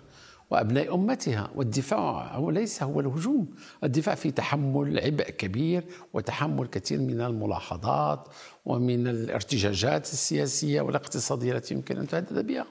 وأبناء 0.53 0.95
أمتها 0.95 1.49
والدفاع 1.55 2.35
هو 2.35 2.49
ليس 2.49 2.83
هو 2.83 2.99
الهجوم. 2.99 3.47
الدفاع 3.83 4.15
في 4.15 4.31
تحمل 4.31 4.99
عبء 4.99 5.29
كبير 5.29 5.83
وتحمل 6.13 6.67
كثير 6.67 6.99
من 6.99 7.21
الملاحظات 7.21 8.27
ومن 8.65 9.07
الارتجاجات 9.07 10.03
السياسية 10.13 10.81
والاقتصادية 10.81 11.53
التي 11.53 11.73
يمكن 11.73 11.97
أن 11.97 12.07
تهدد 12.07 12.47
بها. 12.47 12.65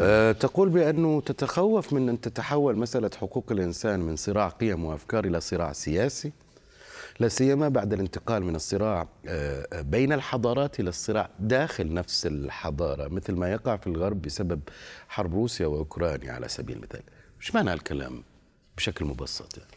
أه 0.00 0.32
تقول 0.32 0.68
بأنه 0.68 1.20
تتخوف 1.20 1.92
من 1.92 2.08
أن 2.08 2.20
تتحول 2.20 2.76
مسألة 2.76 3.10
حقوق 3.20 3.52
الإنسان 3.52 4.00
من 4.00 4.16
صراع 4.16 4.48
قيم 4.48 4.84
وأفكار 4.84 5.24
إلى 5.24 5.40
صراع 5.40 5.72
سياسي؟ 5.72 6.32
لا 7.20 7.28
سيما 7.28 7.68
بعد 7.68 7.92
الانتقال 7.92 8.44
من 8.44 8.56
الصراع 8.56 9.08
آه، 9.26 9.80
بين 9.80 10.12
الحضارات 10.12 10.80
إلى 10.80 10.88
الصراع 10.88 11.30
داخل 11.38 11.92
نفس 11.92 12.26
الحضارة 12.26 13.08
مثل 13.08 13.32
ما 13.32 13.52
يقع 13.52 13.76
في 13.76 13.86
الغرب 13.86 14.22
بسبب 14.22 14.60
حرب 15.08 15.34
روسيا 15.34 15.66
وأوكرانيا 15.66 16.32
على 16.32 16.48
سبيل 16.48 16.76
المثال 16.76 17.02
إيش 17.40 17.54
معنى 17.54 17.72
الكلام 17.72 18.22
بشكل 18.76 19.04
مبسط 19.04 19.58
يعني؟ 19.58 19.70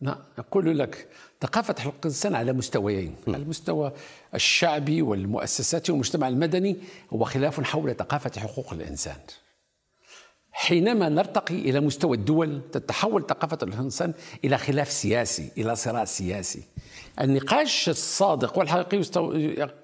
نعم 0.00 0.18
أقول 0.38 0.78
لك 0.78 1.08
ثقافة 1.40 1.74
حقوق 1.78 1.94
الإنسان 2.04 2.34
على 2.34 2.52
مستويين 2.52 3.16
م. 3.26 3.34
المستوى 3.34 3.92
الشعبي 4.34 5.02
والمؤسساتي 5.02 5.92
والمجتمع 5.92 6.28
المدني 6.28 6.76
هو 7.12 7.24
خلاف 7.24 7.60
حول 7.60 7.94
ثقافة 7.94 8.40
حقوق 8.40 8.72
الإنسان 8.72 9.16
حينما 10.52 11.08
نرتقي 11.08 11.54
إلى 11.54 11.80
مستوى 11.80 12.16
الدول 12.16 12.60
تتحول 12.72 13.26
ثقافة 13.26 13.58
الإنسان 13.62 14.12
إلى 14.44 14.58
خلاف 14.58 14.90
سياسي 14.90 15.50
إلى 15.58 15.76
صراع 15.76 16.04
سياسي. 16.04 16.62
النقاش 17.20 17.88
الصادق 17.88 18.58
والحقيقي 18.58 19.02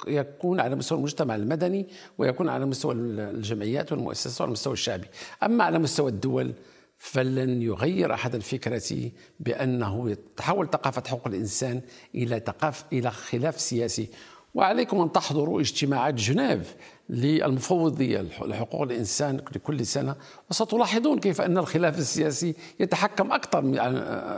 يكون 0.06 0.60
على 0.60 0.76
مستوى 0.76 0.98
المجتمع 0.98 1.34
المدني 1.34 1.86
ويكون 2.18 2.48
على 2.48 2.66
مستوى 2.66 2.94
الجمعيات 2.94 3.92
والمؤسسات 3.92 4.40
وعلى 4.40 4.48
المستوى 4.48 4.72
الشعبي 4.72 5.06
أما 5.42 5.64
على 5.64 5.78
مستوى 5.78 6.10
الدول 6.10 6.52
فلن 6.98 7.62
يغير 7.62 8.14
أحد 8.14 8.34
الفكرة 8.34 9.10
بأنه 9.40 10.10
يتحول 10.10 10.70
ثقافة 10.70 11.02
حقوق 11.06 11.26
الإنسان 11.26 11.80
إلى 12.14 12.42
ثقافه 12.46 12.84
إلى 12.92 13.10
خلاف 13.10 13.60
سياسي. 13.60 14.08
وعليكم 14.54 15.00
أن 15.00 15.12
تحضروا 15.12 15.60
اجتماعات 15.60 16.14
جنيف 16.14 16.74
للمفوضية 17.08 18.20
لحقوق 18.20 18.82
الإنسان 18.82 19.36
لكل 19.36 19.86
سنة. 19.86 20.14
وستلاحظون 20.50 21.18
كيف 21.18 21.40
أن 21.40 21.58
الخلاف 21.58 21.98
السياسي 21.98 22.54
يتحكم 22.80 23.32
أكثر 23.32 23.62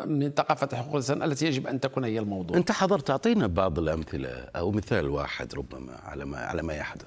من 0.06 0.30
ثقافة 0.30 0.76
حقوق 0.76 0.90
الإنسان 0.90 1.22
التي 1.22 1.46
يجب 1.46 1.66
أن 1.66 1.80
تكون 1.80 2.04
هي 2.04 2.18
الموضوع. 2.18 2.56
أنت 2.56 2.72
حضرت 2.72 3.10
أعطينا 3.10 3.46
بعض 3.46 3.78
الأمثلة 3.78 4.28
أو 4.56 4.70
مثال 4.70 5.08
واحد 5.08 5.54
ربما 5.54 5.96
على 6.04 6.24
ما, 6.24 6.38
على 6.38 6.62
ما 6.62 6.74
يحدث. 6.74 7.06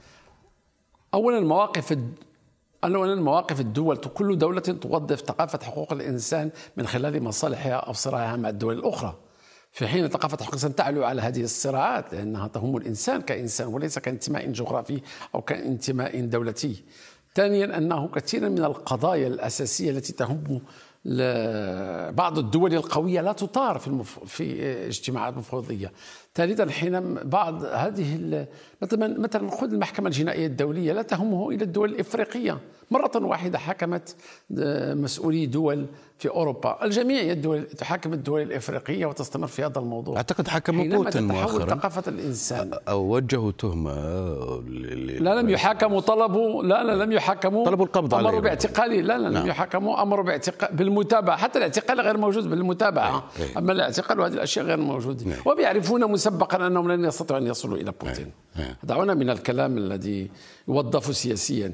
أولا 1.14 1.40
مواقف 1.40 1.98
أولا 2.84 3.16
مواقف 3.16 3.60
الدول 3.60 3.98
كل 3.98 4.38
دولة 4.38 4.62
توظف 4.62 5.20
ثقافة 5.20 5.60
حقوق 5.66 5.94
الإنسان 5.94 6.50
من 6.78 6.88
خلال 6.88 7.24
مصالحها 7.24 7.74
أو 7.74 7.94
صراعها 7.94 8.36
مع 8.36 8.50
الدول 8.50 8.80
الأخرى. 8.80 9.18
في 9.72 9.88
حين 9.88 10.08
ثقافة 10.08 10.38
حقوق 10.38 10.48
الإنسان 10.48 10.76
تعلو 10.76 11.04
على 11.04 11.22
هذه 11.22 11.44
الصراعات 11.44 12.14
لأنها 12.14 12.48
تهم 12.48 12.78
الإنسان 12.78 13.22
كإنسان 13.22 13.68
وليس 13.68 14.00
كانتماء 14.00 14.52
جغرافي 14.52 15.02
أو 15.36 15.42
كانتماء 15.42 16.22
دولتي. 16.26 16.84
ثانيا 17.36 17.78
أنه 17.78 18.08
كثيرا 18.08 18.50
من 18.50 18.64
القضايا 18.64 19.28
الأساسية 19.28 19.92
التي 19.92 20.14
تهم 20.14 20.62
بعض 22.16 22.40
الدول 22.40 22.74
القوية 22.74 23.22
لا 23.22 23.34
تطار 23.34 23.80
في 23.80 23.88
المف... 23.88 24.20
في 24.26 24.64
اجتماعات 24.88 25.38
مفوضية 25.38 25.92
ثالثا 26.36 26.72
حين 26.72 27.14
بعض 27.14 27.64
هذه 27.64 28.46
مثلا 28.82 29.20
مثلا 29.20 29.52
خذ 29.52 29.74
المحكمة 29.74 30.08
الجنائية 30.08 30.48
الدولية 30.48 30.94
لا 30.94 31.02
تهمه 31.02 31.50
إلى 31.50 31.64
الدول 31.64 31.90
الإفريقية. 31.90 32.58
مرة 32.92 33.12
واحدة 33.16 33.58
حكمت 33.58 34.16
آه، 34.60 34.94
مسؤولي 34.94 35.46
دول 35.46 35.86
في 36.18 36.30
أوروبا. 36.30 36.86
الجميع 36.86 37.22
الدول 37.22 37.64
تحاكم 37.64 38.14
الدول 38.14 38.42
الإفريقية 38.42 39.06
وتستمر 39.06 39.48
في 39.48 39.66
هذا 39.66 39.80
الموضوع. 39.80 40.18
أعتقد 40.18 40.48
حكموا 40.48 40.86
بوتين 40.86 41.28
مؤخرا. 41.28 41.66
ثقافة 41.66 42.04
الإنسان. 42.12 42.72
أو 42.88 43.02
وجهوا 43.16 43.52
تهمة 43.52 43.92
لا 45.20 45.42
لم 45.42 45.50
يحاكموا 45.50 46.02
طلبوا 46.02 46.64
لا 46.64 46.84
لا 46.84 47.04
لم 47.04 47.12
يحاكموا 47.12 47.66
طلبوا 47.66 47.86
القبض 47.86 48.16
عليه 48.16 48.30
أمروا 48.30 48.42
باعتقاله 48.42 49.02
لا 49.02 49.18
لا 49.18 49.28
لم 49.28 49.34
نعم. 49.34 49.48
يحاكموا 49.48 50.02
أمروا 50.02 50.26
باعتقال 50.26 50.76
بالمتابعة. 50.76 51.38
حتى 51.38 51.58
الاعتقال 51.58 52.02
غير 52.02 52.18
موجود 52.18 52.50
بالمتابعة. 52.50 53.24
أي. 53.40 53.44
أي. 53.44 53.58
أما 53.58 53.72
الاعتقال 53.72 54.20
وهذه 54.20 54.34
الأشياء 54.34 54.66
غير 54.66 54.78
موجودة. 54.78 55.26
نعم. 55.26 55.40
وبيعرفون 55.46 56.04
مسبقا 56.22 56.68
أنهم 56.68 56.92
لن 56.92 57.06
يستطيعوا 57.06 57.42
أن 57.42 57.48
يصلوا 57.48 57.78
إلى 57.78 57.92
بوتين. 58.02 58.32
دعونا 58.84 59.14
من 59.14 59.30
الكلام 59.30 59.78
الذي 59.78 60.32
يوظف 60.68 61.16
سياسيا. 61.16 61.74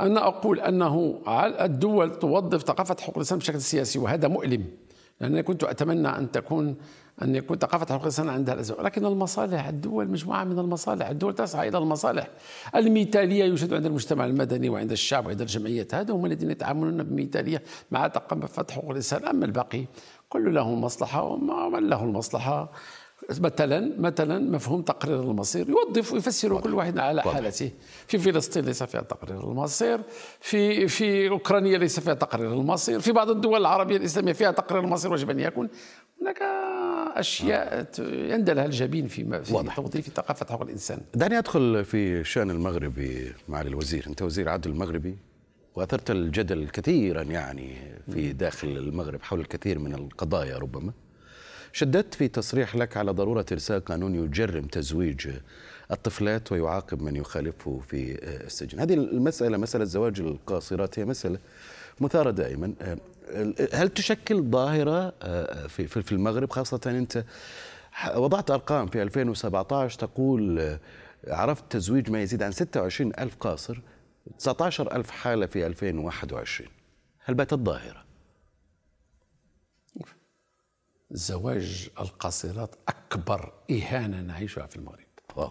أنا 0.00 0.26
أقول 0.26 0.60
أنه 0.60 1.22
الدول 1.60 2.18
توظف 2.18 2.62
ثقافة 2.62 2.96
حقوق 3.00 3.14
الإنسان 3.14 3.38
بشكل 3.38 3.60
سياسي 3.60 3.98
وهذا 3.98 4.28
مؤلم. 4.28 4.64
لأنني 5.20 5.42
كنت 5.42 5.64
أتمنى 5.64 6.08
أن 6.08 6.30
تكون 6.30 6.76
أن 7.22 7.34
يكون 7.34 7.58
ثقافة 7.58 7.86
حقوق 7.86 8.00
الإنسان 8.00 8.28
عندها 8.28 8.54
الأزمة 8.54 8.82
لكن 8.82 9.06
المصالح 9.06 9.66
الدول 9.66 10.10
مجموعة 10.10 10.44
من 10.44 10.58
المصالح 10.58 11.08
الدول 11.08 11.34
تسعى 11.34 11.68
إلى 11.68 11.78
المصالح. 11.78 12.28
المثالية 12.76 13.44
يوجد 13.44 13.74
عند 13.74 13.86
المجتمع 13.86 14.24
المدني 14.24 14.68
وعند 14.68 14.92
الشعب 14.92 15.26
وعند 15.26 15.40
الجمعيات. 15.40 15.94
هذا 15.94 16.14
هم 16.14 16.26
الذين 16.26 16.50
يتعاملون 16.50 17.02
بمثالية 17.02 17.62
مع 17.90 18.08
ثقافة 18.08 18.66
حقوق 18.70 18.90
الإنسان. 18.90 19.24
أما 19.24 19.44
الباقي 19.44 19.84
كل 20.28 20.54
له 20.54 20.74
مصلحة 20.74 21.22
ومن 21.22 21.88
له 21.88 22.04
المصلحة؟ 22.04 22.72
مثلا 23.30 23.92
مثلا 23.98 24.38
مفهوم 24.50 24.82
تقرير 24.82 25.20
المصير. 25.20 25.68
يوظف 25.68 26.12
ويفسر 26.12 26.60
كل 26.60 26.74
واحد 26.74 26.98
على 26.98 27.22
حالته. 27.22 27.70
في 28.06 28.18
فلسطين 28.18 28.64
ليس 28.64 28.82
فيها 28.82 29.00
تقرير 29.00 29.50
المصير. 29.50 30.00
في 30.40 30.88
في 30.88 31.28
أوكرانيا 31.28 31.78
ليس 31.78 32.00
فيها 32.00 32.14
تقرير 32.14 32.52
المصير. 32.52 33.00
في 33.00 33.12
بعض 33.12 33.30
الدول 33.30 33.60
العربية 33.60 33.96
الإسلامية 33.96 34.32
فيها 34.32 34.50
تقرير 34.50 34.84
المصير 34.84 35.12
وجب 35.12 35.30
أن 35.30 35.40
يكون. 35.40 35.68
هناك 36.22 36.42
أشياء 37.16 37.88
يندى 37.98 38.52
لها 38.52 38.64
الجبين 38.64 39.06
في 39.06 39.44
في 39.44 39.64
توظيف 39.76 40.08
ثقافة 40.08 40.46
حقوق 40.46 40.62
الإنسان. 40.62 41.00
دعني 41.14 41.38
أدخل 41.38 41.84
في 41.84 42.24
شأن 42.24 42.50
المغربي 42.50 43.32
معالي 43.48 43.68
الوزير. 43.68 44.06
أنت 44.06 44.22
وزير 44.22 44.48
عدل 44.48 44.70
المغربي 44.70 45.18
وأثرت 45.74 46.10
الجدل 46.10 46.68
كثيرا 46.68 47.22
يعني 47.22 47.76
في 48.12 48.32
داخل 48.32 48.68
المغرب 48.68 49.22
حول 49.22 49.40
الكثير 49.40 49.78
من 49.78 49.94
القضايا 49.94 50.58
ربما. 50.58 50.92
شددت 51.76 52.14
في 52.14 52.28
تصريح 52.28 52.76
لك 52.76 52.96
على 52.96 53.10
ضرورة 53.10 53.46
إرساء 53.52 53.78
قانون 53.78 54.14
يجرم 54.14 54.66
تزويج 54.66 55.28
الطفلات 55.90 56.52
ويعاقب 56.52 57.02
من 57.02 57.16
يخالفه 57.16 57.80
في 57.88 58.18
السجن. 58.24 58.80
هذه 58.80 58.94
المسألة 58.94 59.56
مسألة 59.58 59.84
زواج 59.84 60.20
القاصرات 60.20 60.98
هي 60.98 61.04
مسألة 61.04 61.38
مثارة 62.00 62.30
دائما. 62.30 62.74
هل 63.72 63.88
تشكل 63.88 64.42
ظاهرة 64.42 65.10
في 65.68 66.12
المغرب؟ 66.12 66.50
خاصة 66.50 66.80
أنت 66.86 67.24
وضعت 68.16 68.50
أرقام 68.50 68.86
في 68.86 69.02
2017 69.02 69.98
تقول 69.98 70.76
عرفت 71.28 71.64
تزويج 71.70 72.10
ما 72.10 72.22
يزيد 72.22 72.42
عن 72.42 72.52
26 72.52 73.12
ألف 73.18 73.36
قاصر 73.40 73.80
19 74.38 74.96
ألف 74.96 75.10
حالة 75.10 75.46
في 75.46 75.66
2021 75.66 76.70
هل 77.24 77.34
باتت 77.34 77.54
ظاهرة؟ 77.54 78.05
زواج 81.10 81.88
القاصرات 82.00 82.74
أكبر 82.88 83.52
إهانة 83.70 84.20
نعيشها 84.20 84.66
في 84.66 84.76
المغرب. 84.76 85.06
واو. 85.36 85.50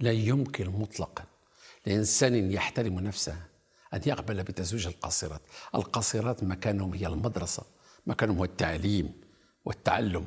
لا 0.00 0.12
يمكن 0.12 0.70
مطلقا 0.70 1.24
لإنسان 1.86 2.52
يحترم 2.52 3.00
نفسه 3.00 3.36
أن 3.94 4.00
يقبل 4.06 4.42
بتزويج 4.42 4.86
القاصرات. 4.86 5.40
القاصرات 5.74 6.44
مكانهم 6.44 6.94
هي 6.94 7.06
المدرسة 7.06 7.62
مكانهم 8.06 8.38
هو 8.38 8.44
التعليم 8.44 9.12
والتعلم. 9.64 10.26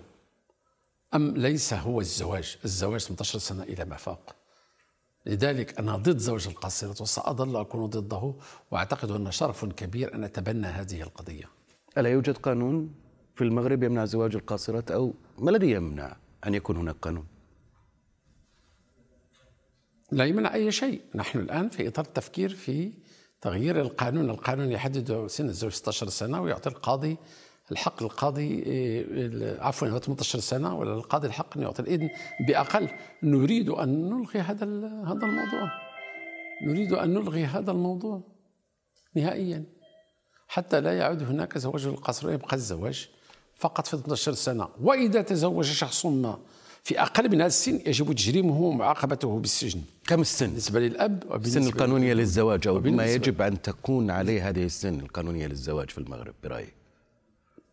أم 1.16 1.38
ليس 1.38 1.74
هو 1.74 2.02
الزواج؟ 2.02 2.58
الزواج 2.66 3.02
18 3.02 3.40
سنة 3.40 3.64
إلى 3.64 3.86
ما 3.86 3.98
فوق. 3.98 4.36
لذلك 5.26 5.80
أنا 5.80 5.96
ضد 5.96 6.18
زواج 6.18 6.48
القاصرات 6.48 7.02
وسأظل 7.02 7.56
أكون 7.56 7.86
ضده 7.86 8.34
وأعتقد 8.72 9.12
أن 9.12 9.32
شرف 9.32 9.66
كبير 9.66 10.16
أن 10.16 10.24
أتبنى 10.24 10.68
هذه 10.68 11.02
القضية. 11.02 11.50
ألا 11.98 12.10
يوجد 12.10 12.38
قانون؟ 12.38 13.09
في 13.40 13.46
المغرب 13.46 13.84
يمنع 13.84 14.06
زواج 14.06 14.36
القاصرات 14.36 14.92
أو 14.92 15.14
ما 15.38 15.50
الذي 15.50 15.72
يمنع 15.72 16.16
أن 16.48 16.54
يكون 16.54 16.78
هناك 16.78 16.96
قانون؟ 16.96 17.28
لا 20.12 20.26
يمنع 20.26 20.54
أي 20.54 20.72
شيء. 20.72 21.02
نحن 21.16 21.40
الآن 21.40 21.70
في 21.70 21.88
إطار 21.88 22.06
التفكير 22.06 22.50
في 22.50 22.94
تغيير 23.42 23.82
القانون. 23.82 24.30
القانون 24.30 24.72
يحدد 24.72 25.28
سن 25.28 25.46
الزواج 25.46 25.74
16 25.74 26.10
سنة 26.10 26.42
ويعطي 26.42 26.70
القاضي 26.70 27.18
الحق 27.72 28.04
القاضي 28.04 28.64
إيه، 28.64 29.62
عفوا 29.62 30.00
18 30.00 30.40
سنة 30.40 30.78
ولا 30.78 30.94
القاضي 30.94 31.28
الحق 31.28 31.58
أن 31.58 31.64
يعطي 31.64 31.82
الإذن. 31.82 32.10
بأقل 32.48 32.90
نريد 33.24 33.70
أن 33.70 34.10
نلغي 34.10 34.40
هذا 34.40 34.66
هذا 35.06 35.26
الموضوع. 35.26 35.72
نريد 36.64 36.94
أن 36.94 37.14
نلغي 37.14 37.46
هذا 37.46 37.72
الموضوع 37.72 38.22
نهائيا. 39.16 39.66
حتى 40.48 40.82
لا 40.82 40.98
يعود 40.98 41.24
هناك 41.24 41.58
زواج 41.58 41.86
القصر 41.86 42.28
ويبقى 42.28 42.56
الزواج 42.56 43.10
فقط 43.60 43.88
في 43.88 43.98
18 43.98 44.34
سنة. 44.34 44.68
وإذا 44.82 45.22
تزوج 45.22 45.66
شخص 45.66 46.06
ما 46.06 46.38
في 46.84 47.02
أقل 47.02 47.30
من 47.30 47.36
هذا 47.36 47.48
السن 47.48 47.80
يجب 47.86 48.14
تجريمه 48.14 48.62
ومعاقبته 48.62 49.40
بالسجن. 49.40 49.82
كم 50.08 50.22
السن؟ 50.22 50.48
بالنسبة 50.48 50.80
للأب 50.80 51.46
السن 51.46 51.64
القانونية 51.64 52.14
للزواج 52.14 52.68
أو 52.68 52.80
ما 52.80 53.06
يجب 53.06 53.42
أن 53.42 53.62
تكون 53.62 54.12
عليه 54.12 54.50
هذه 54.50 54.64
السن 54.64 55.00
القانونية 55.00 55.48
للزواج 55.48 55.90
في 55.90 55.98
المغرب 55.98 56.34
برأيك؟ 56.44 56.74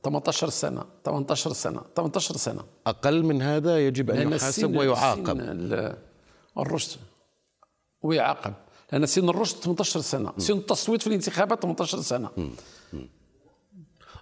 18 0.04 0.50
سنة. 0.50 0.84
18 1.04 1.52
سنة. 1.52 1.80
18 1.96 2.36
سنة. 2.36 2.62
أقل 2.86 3.22
من 3.22 3.42
هذا 3.42 3.86
يجب 3.86 4.10
أن 4.10 4.32
يحاسب 4.32 4.76
ويعاقب. 4.76 5.40
الرشد. 6.58 6.96
ويعاقب. 8.02 8.54
لأن 8.92 9.06
سن 9.06 9.28
الرشد 9.28 9.56
18 9.56 10.00
سنة. 10.00 10.32
سن 10.38 10.58
التصويت 10.58 11.00
في 11.00 11.06
الانتخابات 11.06 11.62
18 11.62 12.00
سنة. 12.00 12.30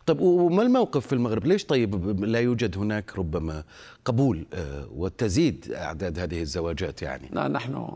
طيب 0.07 0.21
وما 0.21 0.63
الموقف 0.63 1.07
في 1.07 1.13
المغرب؟ 1.13 1.47
ليش 1.47 1.65
طيب 1.65 2.25
لا 2.25 2.41
يوجد 2.41 2.79
هناك 2.79 3.19
ربما 3.19 3.65
قبول 4.05 4.47
آه، 4.53 4.89
وتزيد 4.95 5.73
أعداد 5.73 6.19
هذه 6.19 6.43
الزواجات 6.43 7.03
يعني؟ 7.03 7.29
لا 7.33 7.49
نحن 7.49 7.89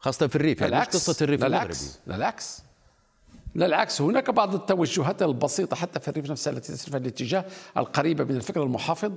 خاصة 0.00 0.26
في 0.26 0.36
الريف 0.36 0.60
يعني 0.60 0.80
قصة 0.80 1.24
الريف 1.24 1.40
لا 1.40 1.46
المغربي 1.46 1.64
العكس 1.66 1.98
لا 2.06 2.16
العكس 2.16 2.62
لا 3.54 3.66
العكس 3.66 4.00
هناك 4.00 4.30
بعض 4.30 4.54
التوجهات 4.54 5.22
البسيطة 5.22 5.76
حتى 5.76 6.00
في 6.00 6.08
الريف 6.08 6.30
نفسها 6.30 6.52
التي 6.52 6.72
تسير 6.72 6.90
في 6.90 6.96
الاتجاه 6.96 7.44
القريبة 7.76 8.24
من 8.24 8.36
الفكر 8.36 8.62
المحافظ 8.62 9.12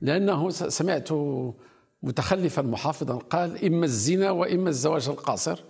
لأنه 0.00 0.50
سمعت 0.50 1.08
متخلفا 2.02 2.62
محافظا 2.62 3.16
قال 3.16 3.64
إما 3.64 3.84
الزنا 3.84 4.30
وإما 4.30 4.70
الزواج 4.70 5.08
القاصر 5.08 5.60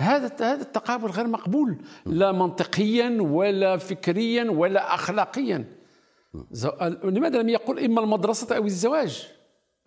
هذا 0.00 0.26
هذا 0.40 0.62
التقابل 0.62 1.06
غير 1.10 1.26
مقبول 1.26 1.76
لا 2.06 2.32
منطقيا 2.32 3.18
ولا 3.20 3.76
فكريا 3.76 4.50
ولا 4.50 4.94
أخلاقيا. 4.94 5.64
زو- 6.52 6.72
لماذا 7.04 7.42
لم 7.42 7.48
يقل 7.48 7.84
إما 7.84 8.00
المدرسة 8.00 8.56
أو 8.56 8.64
الزواج؟ 8.64 9.28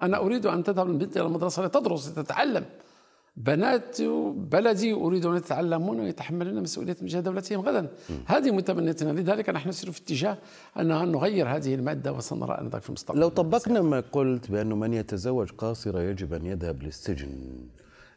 أنا 0.02 0.18
أريد 0.18 0.46
أن 0.46 0.64
تذهب 0.64 0.90
البنت 0.90 1.18
إلى 1.18 1.26
المدرسة 1.26 1.66
لتدرس 1.66 2.10
لتتعلم. 2.10 2.66
بنات 3.38 4.02
بلدي 4.36 4.94
أريد 4.94 5.26
أن 5.26 5.36
يتعلمون 5.36 6.00
ويتحملون 6.00 6.64
مسؤولية 6.64 6.94
تجاه 6.94 7.20
دولتهم 7.20 7.62
غدا. 7.62 7.88
هذه 8.26 8.52
متمنيتنا. 8.52 9.12
لذلك 9.12 9.50
نحن 9.50 9.70
نسير 9.70 9.92
في 9.92 10.02
اتجاه 10.02 10.38
أن 10.80 10.88
نغير 10.88 11.48
هذه 11.48 11.76
المادة 11.76 12.14
وسنرى 12.14 12.58
أنذاك 12.62 12.82
في 12.82 12.90
المستقبل. 12.90 13.20
لو 13.20 13.30
طبقنا 13.30 13.82
ما 13.82 14.00
قلت 14.12 14.52
بأنه 14.52 14.76
من 14.76 14.94
يتزوج 14.94 15.52
قاصرة 15.52 16.02
يجب 16.02 16.34
أن 16.34 16.46
يذهب 16.46 16.84
للسجن. 16.84 17.30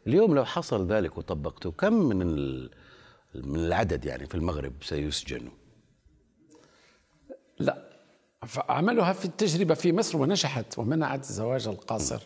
اليوم 0.07 0.35
لو 0.35 0.45
حصل 0.45 0.87
ذلك 0.87 1.17
وطبقته 1.17 1.71
كم 1.71 1.93
من 1.93 2.27
من 3.35 3.59
العدد 3.59 4.05
يعني 4.05 4.25
في 4.25 4.35
المغرب 4.35 4.73
سيسجن؟ 4.81 5.49
لا 7.59 7.85
فعملها 8.47 9.13
في 9.13 9.25
التجربة 9.25 9.73
في 9.73 9.93
مصر 9.93 10.17
ونجحت 10.17 10.77
ومنعت 10.77 11.29
الزواج 11.29 11.67
القاصر. 11.67 12.21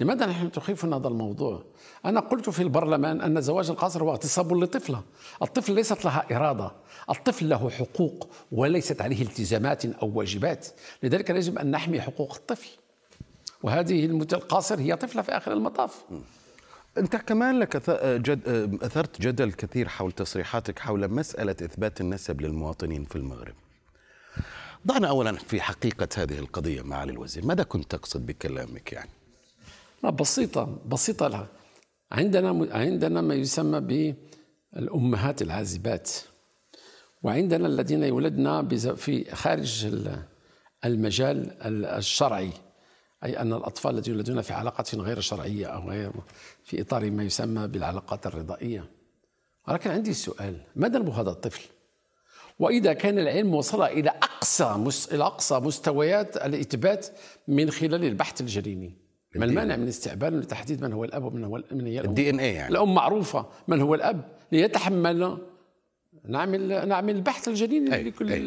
لماذا 0.00 0.26
نحن 0.26 0.52
تخيفنا 0.52 0.96
هذا 0.96 1.08
الموضوع؟ 1.08 1.64
أنا 2.04 2.20
قلت 2.20 2.50
في 2.50 2.62
البرلمان 2.62 3.20
أن 3.20 3.36
الزواج 3.36 3.70
القاصر 3.70 4.02
هو 4.02 4.10
اغتصاب 4.10 4.52
لطفلة. 4.52 5.02
الطفل 5.42 5.74
ليست 5.74 6.04
لها 6.04 6.26
إرادة. 6.36 6.72
الطفل 7.10 7.48
له 7.48 7.70
حقوق 7.70 8.28
وليست 8.52 9.00
عليه 9.00 9.22
التزامات 9.22 9.86
أو 9.86 10.10
واجبات. 10.14 10.66
لذلك 11.02 11.30
يجب 11.30 11.58
أن 11.58 11.70
نحمي 11.70 12.00
حقوق 12.00 12.34
الطفل. 12.34 12.68
وهذه 13.62 14.04
القاصر 14.32 14.80
هي 14.80 14.96
طفلة 14.96 15.22
في 15.22 15.32
آخر 15.32 15.52
المطاف. 15.52 16.04
أنت 16.98 17.16
كمان 17.16 17.58
لك 17.58 17.76
أث- 17.76 18.04
جد 18.22 18.78
أثرت 18.82 19.20
جدل 19.20 19.52
كثير 19.52 19.88
حول 19.88 20.12
تصريحاتك 20.12 20.78
حول 20.78 21.08
مسألة 21.08 21.52
إثبات 21.62 22.00
النسب 22.00 22.40
للمواطنين 22.40 23.04
في 23.04 23.16
المغرب. 23.16 23.54
ضعنا 24.86 25.08
أولا 25.08 25.32
في 25.32 25.60
حقيقة 25.60 26.08
هذه 26.16 26.38
القضية 26.38 26.82
معالي 26.82 27.12
الوزير. 27.12 27.44
ماذا 27.46 27.62
كنت 27.62 27.90
تقصد 27.90 28.26
بكلامك 28.26 28.92
يعني؟ 28.92 29.10
لا 30.02 30.10
بسيطة 30.10 30.78
بسيطة 30.86 31.28
لها. 31.28 31.48
عندنا 32.12 32.68
عندنا 32.76 33.20
ما 33.20 33.34
يسمى 33.34 33.80
بالأمهات 34.72 35.42
العازبات 35.42 36.10
وعندنا 37.22 37.66
الذين 37.66 38.02
يولدن 38.02 38.62
بز- 38.62 38.88
في 38.88 39.34
خارج 39.34 39.84
ال- 39.86 40.22
المجال 40.84 41.62
ال- 41.62 41.84
الشرعي. 41.86 42.50
أي 43.24 43.40
أن 43.40 43.52
الأطفال 43.52 43.94
الذين 43.94 44.14
يولدون 44.14 44.42
في 44.42 44.52
علاقة 44.52 44.84
غير 44.94 45.20
شرعية 45.20 45.66
أو 45.66 45.88
غير 45.90 46.12
في 46.64 46.80
إطار 46.80 47.10
ما 47.10 47.24
يسمى 47.24 47.66
بالعلاقات 47.66 48.26
الرضائية. 48.26 48.90
ولكن 49.68 49.90
عندي 49.90 50.12
سؤال 50.12 50.60
ما 50.76 50.88
ذنب 50.88 51.08
هذا 51.08 51.30
الطفل؟ 51.30 51.62
وإذا 52.58 52.92
كان 52.92 53.18
العلم 53.18 53.54
وصل 53.54 53.82
إلى 53.82 54.10
أقصى 54.10 54.74
مس... 54.78 55.12
إلى 55.12 55.24
أقصى 55.24 55.60
مستويات 55.60 56.36
الإثبات 56.36 57.06
من 57.48 57.70
خلال 57.70 58.04
البحث 58.04 58.40
الجريمي. 58.40 58.92
ما 59.34 59.44
المانع 59.44 59.76
من 59.76 59.88
استعبال 59.88 60.40
لتحديد 60.40 60.82
من 60.82 60.92
هو 60.92 61.04
الأب 61.04 61.24
ومن 61.24 61.44
هو 61.44 61.62
من 61.72 61.86
هي 61.86 62.00
الأم؟ 62.00 62.10
الدي 62.10 62.30
إن 62.30 62.40
اي 62.40 62.54
يعني. 62.54 62.70
الأم 62.70 62.94
معروفة 62.94 63.46
من 63.68 63.80
هو 63.80 63.94
الأب 63.94 64.24
ليتحمل 64.52 65.38
نعمل 66.28 66.88
نعمل 66.88 67.16
البحث 67.16 67.48
الجنيني 67.48 67.94
أي، 67.94 68.02
لكل 68.02 68.32
أي. 68.32 68.40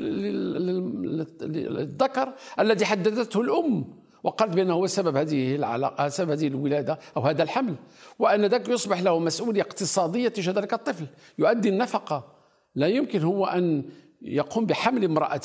للذكر 1.42 2.34
الذي 2.60 2.86
حددته 2.86 3.42
الأم. 3.42 3.86
وقالت 4.28 4.54
بأنه 4.54 4.74
هو 4.74 4.88
سبب 4.88 5.16
هذه 5.16 5.56
العلاقة 5.56 6.10
سبب 6.10 6.30
هذه 6.32 6.48
الولادة 6.48 7.00
أو 7.18 7.22
هذا 7.22 7.44
الحمل 7.44 7.76
وأن 8.20 8.46
ذاك 8.46 8.70
يصبح 8.70 9.02
له 9.02 9.20
مسؤوليه 9.20 9.62
اقتصادية 9.62 10.28
تجاه 10.28 10.54
ذلك 10.54 10.74
الطفل 10.74 11.06
يؤدي 11.40 11.70
النفقة. 11.70 12.34
لا 12.76 12.88
يمكن 12.88 13.22
هو 13.22 13.46
أن 13.46 13.84
يقوم 14.22 14.66
بحمل 14.66 15.04
امرأة 15.04 15.42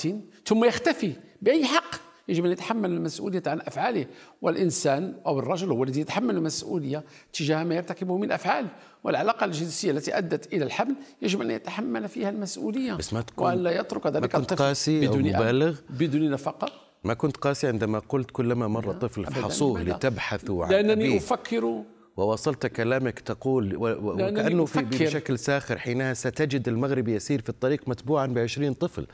ثم 0.47 0.65
يختفي 0.65 1.13
بأي 1.43 1.65
حق. 1.65 1.95
يجب 2.29 2.45
أن 2.45 2.53
يتحمل 2.53 2.91
المسؤولية 2.91 3.43
عن 3.47 3.61
أفعاله. 3.61 4.07
والإنسان 4.43 5.15
أو 5.27 5.39
الرجل 5.39 5.71
هو 5.71 5.85
الذي 5.85 6.01
يتحمل 6.01 6.37
المسؤولية 6.37 7.05
تجاه 7.33 7.65
ما 7.65 7.75
يرتكبه 7.75 8.19
من 8.19 8.33
أفعال. 8.33 8.67
والعلاقة 9.05 9.45
الجنسية 9.45 9.91
التي 9.91 10.19
أدت 10.19 10.53
إلى 10.53 10.65
الحمل 10.65 10.95
يجب 11.23 11.41
أن 11.41 11.51
يتحمل 11.51 12.09
فيها 12.09 12.31
المسؤولية. 12.31 12.93
بس 12.93 13.13
ما 13.13 13.21
تكون- 13.23 13.47
والا 13.47 13.81
يترك 13.81 14.07
ذلك 14.07 14.35
الطفل 14.35 14.57
قاسي 14.65 15.07
أو 15.09 15.13
بدون 15.13 15.35
أب، 15.35 15.43
مبالغ؟ 15.43 15.77
بدون 15.91 16.31
نفقة. 16.31 16.82
ما 17.05 17.15
كنت 17.15 17.37
قاسي 17.37 17.67
عندما 17.67 17.99
قلت 17.99 18.31
كلما 18.31 18.69
مر 18.69 18.93
طفل 18.93 19.27
فحصوه؟ 19.27 19.83
لتبحثوا 19.83 20.65
عن 20.65 20.71
لأنني 20.71 20.93
أبيه 21.07 21.17
أفكر 21.19 21.83
ووصلت 22.17 22.67
كلامك 22.67 23.21
تقول 23.21 23.69
لأنني 23.69 24.41
وكأنه 24.41 24.65
في 24.65 24.79
أفكر. 24.81 25.05
بشكل 25.05 25.39
ساخر 25.39 25.79
حينها 25.79 26.15
ستجد 26.15 26.69
المغرب 26.69 27.09
يسير 27.09 27.41
في 27.43 27.49
الطريق 27.49 27.89
متبوعا 27.89 28.27
بعشرين 28.27 28.73
طفل 28.75 29.07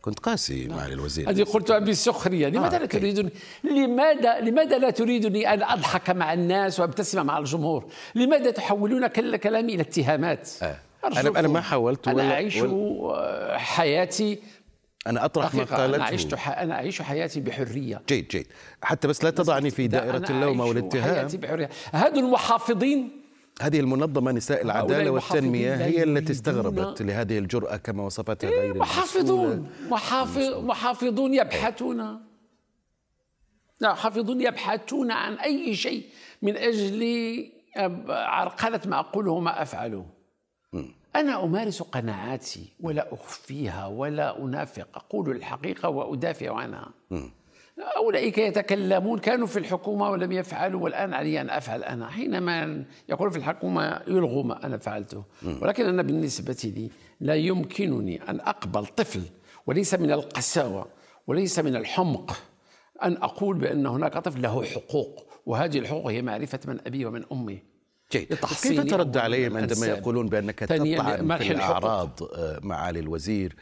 كنت 0.00 0.18
قاسي 0.18 0.68
معالي 0.68 0.94
الوزير 0.94 1.30
هذه 1.30 1.42
قلتها 1.44 1.78
بسخريه 1.78 2.48
لماذا 2.48 2.76
آه، 2.76 2.78
لا. 2.78 2.86
تريدني 2.86 3.30
لماذا 3.64 4.40
لماذا 4.40 4.78
لا 4.78 4.90
تريدني 4.90 5.54
أن 5.54 5.62
أضحك 5.62 6.10
مع 6.10 6.32
الناس 6.32 6.80
وابتسم 6.80 7.26
مع 7.26 7.38
الجمهور 7.38 7.84
لماذا 8.14 8.50
تحولون 8.50 9.06
كل 9.06 9.36
كلامي 9.36 9.74
إلى 9.74 9.82
اتهامات 9.82 10.48
آه. 10.62 10.76
أنا- 11.04 11.16
أنا 11.36 11.48
ما 11.48 11.60
حاولت 11.60 12.08
أنا 12.08 12.32
أعيش 12.32 12.58
حياتي 13.56 14.38
أنا 15.06 15.24
أطرح 15.24 15.54
ما 15.54 15.64
دقيقة 15.64 15.84
أنا 15.84 16.04
عشت 16.04 16.34
قالته 16.34 16.36
ح... 16.36 16.58
أنا 16.58 16.74
أعيش 16.74 17.02
حياتي 17.02 17.40
بحرية. 17.40 18.02
جيد 18.08 18.28
جيد. 18.28 18.46
حتى 18.82 19.08
بس 19.08 19.24
لا 19.24 19.30
تضعني 19.30 19.70
في 19.70 19.86
أنا 19.86 20.30
اللوم 20.30 20.60
أو 20.60 20.66
أعيش 20.66 20.78
الاتهام. 20.78 21.14
حياتي 21.14 21.36
بحرية. 21.36 21.68
هذو 21.92 22.20
المحافظين. 22.20 23.10
هذه 23.62 23.80
المنظمة 23.80 24.32
نساء 24.32 24.62
العدالة 24.62 25.10
والتنمية 25.10 25.74
هي 25.74 26.02
التي 26.02 26.32
استغربت 26.32 27.02
لهذه 27.02 27.38
الجرأة 27.38 27.76
كما 27.76 28.02
وصفتها 28.02 28.50
غير 28.50 28.64
المسؤولة. 28.64 28.80
محافظون 28.80 29.70
محافظ 29.90 30.64
محافظون 30.64 31.34
يبحثون. 31.34 32.20
لا 33.80 33.92
محافظون 33.92 34.40
يبحثون 34.40 35.10
عن 35.10 35.34
أي 35.34 35.76
شيء 35.76 36.06
من 36.42 36.56
أجل 36.56 37.02
عرقلة 38.08 38.80
ما 38.86 38.98
أقوله 38.98 39.32
وما 39.32 39.62
أفعله. 39.62 40.06
أنا 41.20 41.44
أمارس 41.44 41.82
قناعاتي 41.82 42.72
ولا 42.80 43.14
أخفيها 43.14 43.86
ولا 43.86 44.38
أنافق 44.44 44.88
أقول 44.94 45.30
الحقيقة 45.30 45.88
وأدافع 45.88 46.54
عنها. 46.56 46.90
أولئك 47.96 48.38
يتكلمون 48.38 49.18
كانوا 49.18 49.46
في 49.46 49.58
الحكومة 49.58 50.10
ولم 50.10 50.32
يفعلوا 50.32 50.80
والآن 50.80 51.14
علي 51.14 51.40
أن 51.40 51.50
أفعل 51.50 51.82
أنا. 51.84 52.08
حينما 52.08 52.84
يقول 53.08 53.30
في 53.30 53.36
الحكومة 53.38 54.00
يلغوا 54.08 54.44
ما 54.44 54.66
أنا 54.66 54.78
فعلته. 54.78 55.24
ولكن 55.62 55.86
أنا 55.86 56.02
بالنسبة 56.02 56.56
لي 56.76 56.90
لا 57.20 57.34
يمكنني 57.34 58.30
أن 58.30 58.40
أقبل 58.40 58.86
طفل 58.86 59.22
وليس 59.66 59.94
من 59.94 60.12
القساوة 60.12 60.86
وليس 61.26 61.58
من 61.58 61.76
الحمق 61.76 62.36
أن 63.02 63.16
أقول 63.16 63.58
بأن 63.58 63.86
هناك 63.86 64.12
طفل 64.18 64.42
له 64.42 64.64
حقوق 64.64 65.26
وهذه 65.46 65.78
الحقوق 65.78 66.06
هي 66.06 66.22
معرفة 66.22 66.60
من 66.66 66.78
أبي 66.86 67.04
ومن 67.06 67.24
أمي. 67.32 67.62
جيد 68.12 68.34
كيف 68.34 68.80
ترد 68.80 69.16
عليهم 69.16 69.56
عندما. 69.56 69.86
يقولون 69.86 70.28
بأنك 70.28 70.58
تطعن 70.58 71.38
في. 71.38 71.52
الأعراض 71.52 72.22
آه، 72.22 72.60
معالي 72.62 73.00
الوزير 73.00 73.56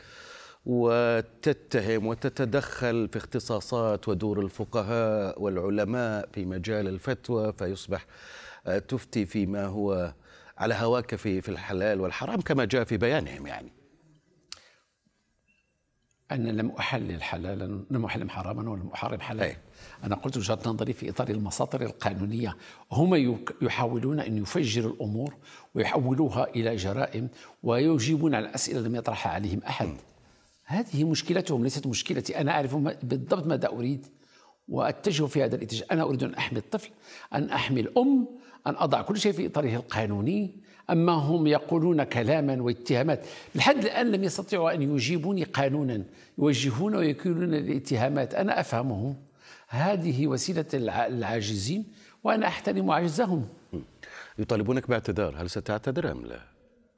وتتهم 0.66 2.06
وتتدخل 2.06 3.08
في 3.12 3.18
اختصاصات 3.18 4.08
ودور 4.08 4.40
الفقهاء 4.40 5.42
والعلماء 5.42 6.28
في 6.32 6.44
مجال 6.44 6.88
الفتوى 6.88 7.52
فيصبح 7.52 8.06
آه، 8.66 8.78
تفتي 8.78 9.26
فيما 9.26 9.64
هو 9.66 10.14
على 10.58 10.74
هواك 10.74 11.14
في 11.14 11.40
في 11.40 11.48
الحلال 11.48 12.00
والحرام 12.00 12.40
كما 12.40 12.64
جاء 12.64 12.84
في 12.84 12.96
بيانهم 12.96 13.46
يعني 13.46 13.72
أنا 16.30 16.50
لم 16.50 16.70
أحلل 16.70 17.22
حلالا 17.22 17.84
لم 17.90 18.04
أحرم 18.04 18.28
حراما 18.30 18.70
ولم 18.70 18.90
أحرم 18.94 19.20
حلالا. 19.20 19.56
أنا 20.04 20.14
قلت 20.14 20.36
وجهة 20.36 20.58
نظري 20.66 20.92
في 20.92 21.10
إطار 21.10 21.28
المساطر 21.28 21.82
القانونية 21.82 22.56
هم 22.92 23.38
يحاولون 23.62 24.20
أن 24.20 24.38
يفجروا 24.38 24.92
الأمور 24.92 25.34
ويحولوها 25.74 26.48
إلى 26.56 26.76
جرائم 26.76 27.28
ويجيبون 27.62 28.34
على 28.34 28.48
الأسئلة 28.48 28.80
لم 28.80 28.96
يطرحها 28.96 29.32
عليهم 29.32 29.60
أحد. 29.68 29.88
هذه 30.64 31.04
مشكلتهم 31.04 31.64
ليست 31.64 31.86
مشكلتي. 31.86 32.40
أنا 32.40 32.52
أعرف 32.52 32.76
بالضبط 33.02 33.46
ماذا 33.46 33.68
أريد 33.68 34.06
وأتجه 34.68 35.24
في 35.24 35.44
هذا 35.44 35.56
الاتجاه. 35.56 35.86
أنا 35.92 36.02
أريد 36.02 36.22
أن 36.22 36.34
أحمي 36.34 36.58
الطفل 36.58 36.90
أن 37.34 37.50
أحمي 37.50 37.80
الأم 37.80 38.28
أن 38.66 38.74
أضع 38.76 39.02
كل 39.02 39.18
شيء 39.18 39.32
في 39.32 39.46
إطاره 39.46 39.76
القانوني. 39.76 40.66
أما 40.90 41.12
هم 41.12 41.46
يقولون 41.46 42.04
كلاما 42.04 42.62
واتهامات. 42.62 43.26
لحد 43.54 43.84
الآن 43.84 44.12
لم 44.12 44.24
يستطيعوا 44.24 44.74
أن 44.74 44.82
يجيبوني 44.82 45.44
قانونا. 45.44 46.02
يوجهون 46.38 46.94
ويكيلون 46.94 47.54
الاتهامات. 47.54 48.34
أنا 48.34 48.60
أفهمهم. 48.60 49.14
هذه 49.68 50.26
وسيلة 50.26 50.66
العاجزين 50.74 51.84
وأنا 52.24 52.46
أحترم 52.46 52.90
عجزهم 52.90 53.48
يطالبونك 54.38 54.88
باعتذار 54.88 55.34
هل 55.36 55.50
ستعتذر 55.50 56.12
أم 56.12 56.26
لا؟ 56.26 56.40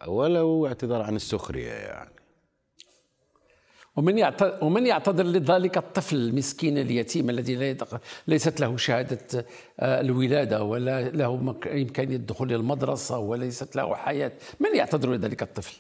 ولو 0.07 0.66
اعتذار 0.66 1.02
عن 1.02 1.16
السخرية 1.16 1.72
يعني. 1.72 2.11
ومن 3.96 4.33
ومن 4.62 4.87
يعتذر 4.87 5.24
لذلك 5.24 5.76
الطفل 5.76 6.16
المسكين 6.16 6.78
اليتيم 6.78 7.31
الذي 7.31 7.76
ليست 8.26 8.61
له 8.61 8.76
شهادة 8.76 9.46
آه، 9.81 10.00
الولادة 10.00 10.62
ولا 10.62 11.09
له 11.09 11.57
امكانيه 11.66 12.16
الدخول 12.16 12.48
للمدرسه 12.48 13.18
وليست 13.18 13.76
له 13.76 13.94
حياة. 13.94 14.33
من 14.61 14.76
يعتذر 14.76 15.12
لذلك 15.12 15.42
الطفل؟ 15.42 15.76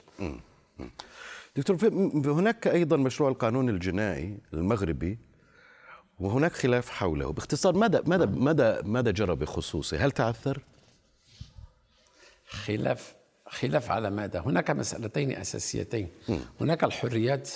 دكتور 1.56 1.76
هناك 2.26 2.66
أيضا 2.66 2.96
مشروع 2.96 3.30
القانون 3.30 3.68
الجنائي 3.68 4.38
المغربي 4.52 5.18
وهناك 6.20 6.52
خلاف 6.52 6.90
حوله. 6.90 7.32
باختصار 7.32 7.74
ماذا 7.74 8.02
ماذا 8.06 8.26
ماذا 8.26 8.82
ماذا 8.82 9.10
جرى 9.10 9.34
بخصوصه؟ 9.34 9.96
هل 9.96 10.10
تعثر؟ 10.10 10.62
خلاف 12.48 13.14
خلاف 13.46 13.90
على 13.90 14.10
ماذا؟ 14.10 14.40
هناك 14.40 14.70
مسألتين 14.70 15.32
أساسيتين. 15.36 16.08
هناك 16.60 16.84
الحريات. 16.84 17.50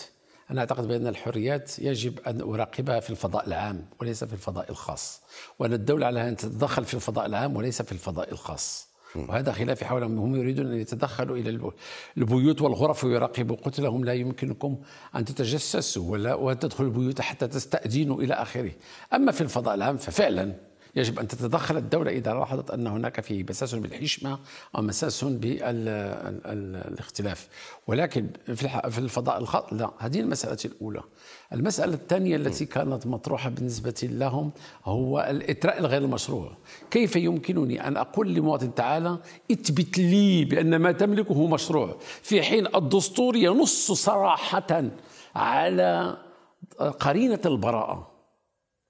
أنا 0.51 0.61
أعتقد 0.61 0.89
بأن 0.89 1.07
الحريات 1.07 1.79
يجب 1.79 2.21
أن 2.21 2.41
أراقبها 2.41 3.01
في 3.01 3.11
الفضاء 3.11 3.47
العام 3.47 3.87
وليس 4.01 4.25
في 4.25 4.33
الفضاء 4.33 4.71
الخاص. 4.71 5.21
وأن 5.59 5.73
الدولة 5.73 6.07
عليها 6.07 6.29
أن 6.29 6.37
تتدخل 6.37 6.85
في 6.85 6.95
الفضاء 6.95 7.27
العام 7.27 7.57
وليس 7.57 7.83
في 7.83 7.93
الفضاء 7.93 8.33
الخاص. 8.33 8.92
وهذا 9.17 9.53
خلاف 9.53 9.85
حولهم 9.85 10.19
هم 10.19 10.37
يريدون 10.37 10.67
أن 10.67 10.79
يتدخلوا 10.79 11.37
إلى 11.37 11.71
البيوت 12.17 12.63
والغرف 12.63 13.05
ويراقبوا 13.05 13.57
قلت 13.57 13.81
لهم 13.81 14.05
لا 14.05 14.13
يمكنكم 14.13 14.77
أن 15.17 15.25
تتجسسوا 15.25 16.11
ولا 16.13 16.35
وأن 16.35 16.59
تدخلوا 16.59 16.91
البيوت 16.91 17.21
حتى 17.21 17.49
تستأذنوا 17.49 18.23
إلى 18.23 18.35
آخره. 18.35 18.71
أما 19.15 19.33
في 19.33 19.41
الفضاء 19.41 19.75
العام 19.75 19.97
ففعلا 19.97 20.53
يجب 20.95 21.19
أن 21.19 21.29
تتدخل 21.29 21.77
الدولة 21.77 22.11
إذا 22.11 22.35
لاحظت 22.35 22.71
أن 22.71 22.87
هناك 22.87 23.21
فيه 23.21 23.45
مساس 23.51 23.75
بالحشمة 23.75 24.39
أو 24.77 24.83
مساس 24.83 25.25
بالاختلاف 26.45 27.49
ولكن 27.87 28.31
في 28.55 28.99
الفضاء 28.99 29.39
الخاص 29.39 29.73
لا 29.73 29.91
هذه 29.99 30.21
المسألة 30.21 30.59
الأولى. 30.65 31.03
المسألة 31.53 31.95
الثانية 31.95 32.37
التي 32.37 32.65
كانت 32.65 33.07
مطروحة 33.07 33.51
بالنسبة 33.51 33.95
لهم 34.03 34.53
هو 34.85 35.27
الإتراء 35.31 35.79
الغير 35.79 36.03
المشروع 36.03 36.57
كيف 36.91 37.17
يمكنني 37.17 37.87
أن 37.89 37.97
أقول 37.97 38.35
لمواطن 38.35 38.75
تعالى 38.75 39.19
اثبت 39.53 39.99
لي 39.99 40.45
بأن 40.45 40.77
ما 40.77 40.93
تملكه 40.93 41.47
مشروع. 41.47 41.97
في 42.23 42.43
حين 42.43 42.67
الدستور 42.75 43.37
ينص 43.37 43.93
صراحة 43.93 44.85
على 45.35 46.17
قرينة 47.01 47.41
البراءة. 47.47 48.12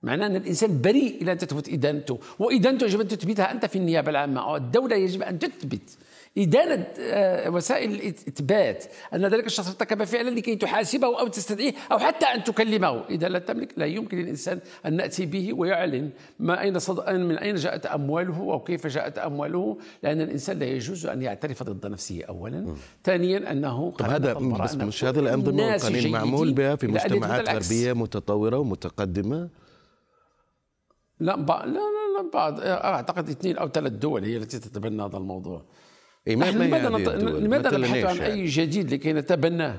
معناه 0.03 0.27
أن 0.27 0.37
الإنسان 0.37 0.81
بريء 0.81 1.23
إلى 1.23 1.33
أن 1.33 1.38
تثبت 1.38 1.69
إدانته 1.69 2.19
وإدانته 2.38 2.85
يجب 2.85 3.01
أن 3.01 3.09
تثبتها 3.09 3.53
أنت 3.53 3.67
في 3.67 3.77
النيابة 3.77 4.11
العامة 4.11 4.57
الدولة 4.57 4.97
يجب 4.97 5.23
أن 5.23 5.38
تثبت. 5.38 5.97
إدانة 6.38 6.87
آه، 7.01 7.51
وسائل 7.51 7.93
الإثبات 7.93 8.85
أن 9.15 9.27
ذلك 9.27 9.47
الشخص 9.47 9.69
ارتكب 9.69 10.05
فعلا 10.05 10.31
لكي 10.31 10.57
تحاسبه 10.57 11.21
أو 11.21 11.27
تستدعيه 11.27 11.73
أو 11.93 11.99
حتى 11.99 12.27
أن 12.27 12.45
تكلمه. 12.45 13.05
إذا 13.11 13.29
لا 13.29 13.38
تملك 13.38 13.73
لا 13.77 13.87
يمكن 13.87 14.19
للإنسان 14.19 14.61
أن 14.87 14.97
نأتي 14.97 15.27
به 15.27 15.53
ويعلن 15.53 16.11
ما 16.38 16.61
أين 16.61 16.79
صد... 16.79 17.11
من 17.11 17.38
أين 17.38 17.55
جاءت 17.55 17.87
أمواله 17.87 18.38
أو 18.53 18.61
كيف 18.61 18.87
جاءت 18.87 19.19
أمواله 19.19 19.79
لأن 20.03 20.21
الإنسان 20.21 20.59
لا 20.59 20.67
يجوز 20.67 21.07
أن 21.07 21.23
يعترف 21.23 21.62
ضد 21.62 21.87
نفسه 21.87 22.23
أولا. 22.29 22.75
ثانيا 23.05 23.53
أنه 23.53 23.91
طب 23.91 24.07
هذا 24.07 24.35
بس 24.35 24.75
مش 24.75 25.05
هذا 25.05 25.21
الأنظمة 25.21 25.67
والقانون 25.67 26.11
معمول 26.11 26.53
بها 26.53 26.77
في 26.77 26.87
مجتمعات 26.87 27.49
غربية 27.49 27.93
متطورة 27.93 28.59
ومتقدمة؟ 28.59 29.49
لا 31.22 31.37
لا 31.37 31.66
لا, 31.66 31.72
لا 32.16 32.30
بعض 32.35 32.61
أعتقد 32.61 33.28
اثنين 33.28 33.58
أو 33.58 33.68
ثلاث 33.68 33.92
دول 33.92 34.24
هي 34.24 34.37
التي 34.37 34.58
تتبنى 34.58 35.02
هذا 35.02 35.16
الموضوع. 35.16 35.62
إيه 36.26 36.37
ما 36.37 36.50
لماذا 36.50 36.88
نط... 36.88 37.08
لماذا 37.44 37.78
نبحث 37.78 38.04
عن 38.04 38.18
أي 38.18 38.44
جديد 38.44 38.94
لكي 38.94 39.12
نتبناه؟ 39.12 39.78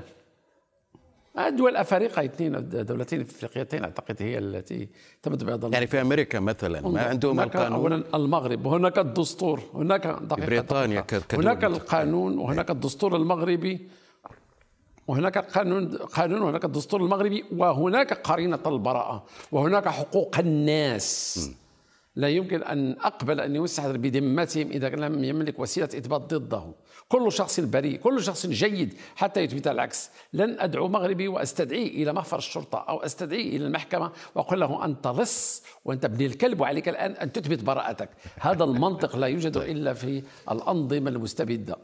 الدول 1.38 1.70
الافارقه 1.70 2.24
اثنين 2.24 2.68
دولتين 2.68 3.20
أفريقيتين 3.20 3.84
أعتقد 3.84 4.16
هي 4.22 4.38
التي 4.38 4.88
تمت 5.22 5.44
بهذا 5.44 5.68
يعني 5.72 5.86
في 5.86 6.00
أمريكا 6.00 6.40
مثلا 6.40 6.88
ما 6.88 7.02
عندهم 7.02 7.40
القانون؟ 7.40 7.72
اولا 7.92 8.04
المغرب 8.14 8.66
وهناك 8.66 8.98
الدستور 8.98 9.60
هناك 9.74 10.06
دقيقة 10.06 10.46
بريطانيا 10.46 11.04
هناك 11.32 11.64
القانون 11.64 12.38
وهناك 12.38 12.70
الدستور 12.70 13.16
المغربي. 13.16 13.88
وهناك 15.08 15.38
قانون 15.38 15.96
قانون 15.96 16.42
وهناك 16.42 16.64
الدستور 16.64 17.00
المغربي 17.00 17.44
وهناك 17.56 18.12
قرينة 18.12 18.60
البراءة 18.66 19.24
وهناك 19.52 19.88
حقوق 19.88 20.38
الناس. 20.38 21.50
لا 22.16 22.28
يمكن 22.28 22.62
أن 22.62 22.96
أقبل 23.00 23.40
أن 23.40 23.56
يستحضر 23.56 23.96
بذمتهم 23.96 24.70
إذا 24.70 24.88
لم 24.88 25.24
يملك 25.24 25.58
وسيلة 25.58 25.86
إثبات 25.86 26.34
ضده. 26.34 26.64
كل 27.08 27.32
شخص 27.32 27.60
بريء 27.60 27.98
كل 27.98 28.22
شخص 28.22 28.46
جيد 28.46 28.94
حتى 29.16 29.40
يثبت 29.40 29.66
العكس. 29.66 30.10
لن 30.32 30.60
أدعو 30.60 30.88
مغربي 30.88 31.28
وأستدعيه 31.28 32.02
إلى 32.02 32.12
محفر 32.12 32.38
الشرطة 32.38 32.78
أو 32.78 32.98
أستدعيه 32.98 33.56
إلى 33.56 33.66
المحكمة 33.66 34.10
وأقول 34.34 34.60
له 34.60 34.84
أنت 34.84 35.06
لص 35.06 35.62
وأنت 35.84 36.04
ابن 36.04 36.26
الكلب 36.26 36.60
وعليك 36.60 36.88
الآن 36.88 37.12
أن 37.12 37.32
تثبت 37.32 37.62
براءتك. 37.64 38.08
هذا 38.40 38.64
المنطق 38.64 39.16
لا 39.16 39.26
يوجد 39.26 39.56
إلا 39.56 39.94
في 39.94 40.22
الأنظمة 40.50 41.10
المستبدة. 41.10 41.76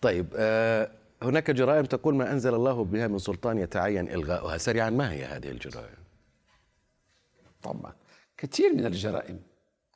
طيب 0.00 0.26
آه 0.36 0.90
هناك 1.22 1.50
جرائم 1.50 1.84
تقول 1.84 2.14
ما 2.14 2.32
أنزل 2.32 2.54
الله 2.54 2.84
بها 2.84 3.06
من 3.06 3.18
سلطان 3.18 3.58
يتعين 3.58 4.08
إلغاؤها. 4.08 4.58
سريعا 4.58 4.90
ما 4.90 5.12
هي 5.12 5.24
هذه 5.24 5.50
الجرائم؟ 5.50 6.02
طبعا. 7.62 7.92
كثير 8.36 8.74
من 8.74 8.86
الجرائم 8.86 9.40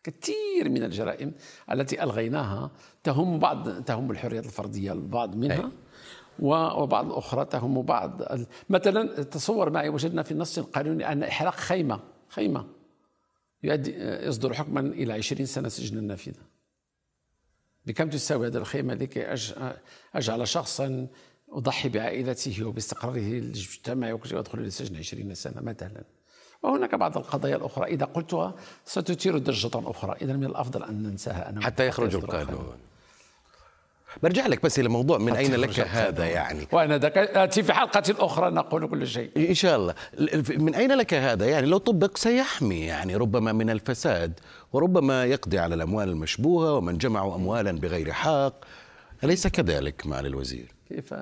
كثير 0.04 0.68
من 0.68 0.82
الجرائم 0.82 1.32
التي 1.72 2.02
ألغيناها 2.02 2.70
تهم 3.04 3.38
بعض 3.38 3.82
تهم 3.82 4.10
الحريات 4.10 4.46
الفردية 4.46 4.92
البعض 4.92 5.36
منها 5.36 5.70
وبعض 6.38 7.06
الأخرى 7.06 7.44
تهم 7.44 7.82
بعض. 7.82 8.22
مثلا 8.68 9.22
تصور 9.22 9.70
معي 9.70 9.88
وجدنا 9.88 10.22
في 10.22 10.32
النص 10.32 10.58
القانوني 10.58 11.12
أن 11.12 11.22
إحراق 11.22 11.54
خيمة 11.54 12.00
خيمة 12.28 12.66
يؤدي 13.62 13.94
يصدر 13.98 14.54
حكما 14.54 14.80
إلى 14.80 15.12
20 15.12 15.46
سنة 15.46 15.68
سجن 15.68 16.04
نافذة 16.04 16.55
بكم 17.86 18.10
تساوي 18.10 18.46
هذه 18.46 18.56
الخيمة؟ 18.56 18.94
لكي 18.94 19.34
أجعل 20.14 20.48
شخصا 20.48 21.06
أضحي 21.50 21.88
بعائلته 21.88 22.64
وباستقراره 22.64 23.18
المجتمعي 23.18 24.12
ويدخل 24.12 24.58
إلى 24.58 24.66
السجن 24.66 24.96
20 24.96 25.34
سنة 25.34 25.60
مثلا. 25.62 26.04
وهناك 26.62 26.94
بعض 26.94 27.16
القضايا 27.16 27.56
الأخرى. 27.56 27.84
إذا 27.86 28.04
قلتها 28.04 28.54
ستثير 28.84 29.38
ضجة 29.38 29.70
أخرى 29.74 30.16
إذا 30.22 30.32
من 30.32 30.44
الأفضل 30.44 30.82
أن 30.82 31.02
ننساها 31.02 31.48
أنا 31.48 31.60
حتى 31.60 31.86
يخرج 31.86 32.14
القانون. 32.14 32.72
برجع 34.22 34.46
لك 34.46 34.62
بس 34.62 34.78
إلى 34.78 34.88
موضوع 34.88 35.18
من 35.18 35.32
أين 35.36 35.54
لك 35.54 35.80
هذا 35.80 36.24
يعني. 36.26 36.66
وأنا 36.72 37.00
أتي 37.44 37.62
في 37.62 37.72
حلقة 37.72 38.02
أخرى 38.18 38.50
نقول 38.50 38.88
كل 38.88 39.06
شيء. 39.06 39.30
إن 39.36 39.54
شاء 39.54 39.76
الله. 39.76 39.94
من 40.50 40.74
أين 40.74 40.92
لك 40.92 41.14
هذا 41.14 41.46
يعني؟ 41.46 41.66
لو 41.66 41.78
طبق 41.78 42.16
سيحمي 42.16 42.80
يعني 42.80 43.16
ربما 43.16 43.52
من 43.52 43.70
الفساد 43.70 44.40
وربما 44.72 45.24
يقضي 45.24 45.58
على 45.58 45.74
الأموال 45.74 46.08
المشبوهة 46.08 46.74
ومن 46.74 46.98
جمعوا 46.98 47.34
اموالا 47.34 47.72
بغير 47.72 48.12
حق 48.12 48.54
أليس 49.24 49.46
كذلك 49.46 50.06
معالي 50.06 50.28
الوزير؟ 50.28 50.72
كيف؟ 50.88 51.14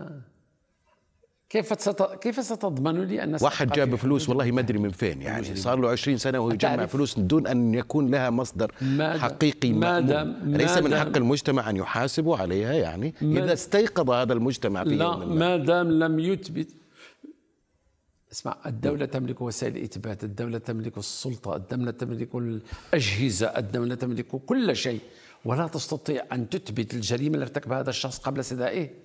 كيف 1.51 1.81
ست... 1.81 2.03
كيف 2.03 2.45
ستضمن 2.45 3.05
لي 3.05 3.23
أن 3.23 3.39
واحد 3.41 3.73
جاب 3.73 3.95
فلوس 3.95 4.29
والله 4.29 4.51
ما 4.51 4.61
أدري 4.61 4.79
من 4.79 4.91
فين 4.91 5.23
يعني. 5.23 5.57
صار 5.57 5.79
له 5.79 5.91
20 5.91 6.19
سنة 6.19 6.39
وهو 6.39 6.51
يجمع 6.51 6.87
فلوس 6.87 7.19
دون 7.19 7.47
أن 7.47 7.75
يكون 7.75 8.11
لها 8.11 8.31
مصدر 8.31 8.73
مادم 8.81 9.21
حقيقي 9.21 9.73
مادم 9.73 10.35
ليس 10.45 10.79
من 10.79 10.97
حق 10.97 11.17
المجتمع 11.17 11.71
أن 11.71 11.77
يحاسبوا 11.77 12.37
عليها 12.37 12.73
يعني. 12.73 13.15
إذا 13.23 13.53
استيقظ 13.53 14.11
هذا 14.11 14.33
المجتمع 14.33 14.85
في 14.85 14.95
لا 14.95 15.17
ما 15.17 15.57
دام 15.57 15.91
لم 15.91 16.19
يثبت؟ 16.19 16.69
اسمع 18.33 18.57
الدولة 18.67 19.07
تملك 19.07 19.41
وسائل 19.41 19.77
الإثبات 19.77 20.25
الدولة 20.25 20.59
تملك 20.59 20.99
السلطة 20.99 21.57
الدولة 21.57 21.91
تملك 21.91 22.35
الأجهزة 22.35 23.47
الدولة 23.47 23.95
تملك 23.95 24.27
كل 24.27 24.77
شيء. 24.77 25.01
ولا 25.45 25.67
تستطيع 25.67 26.25
أن 26.33 26.49
تثبت 26.49 26.95
الجريمة 26.95 27.35
اللي 27.35 27.45
ارتكبها 27.45 27.81
هذا 27.81 27.91
الشخص 27.91 28.19
قبل 28.19 28.41
استدعائه 28.41 29.04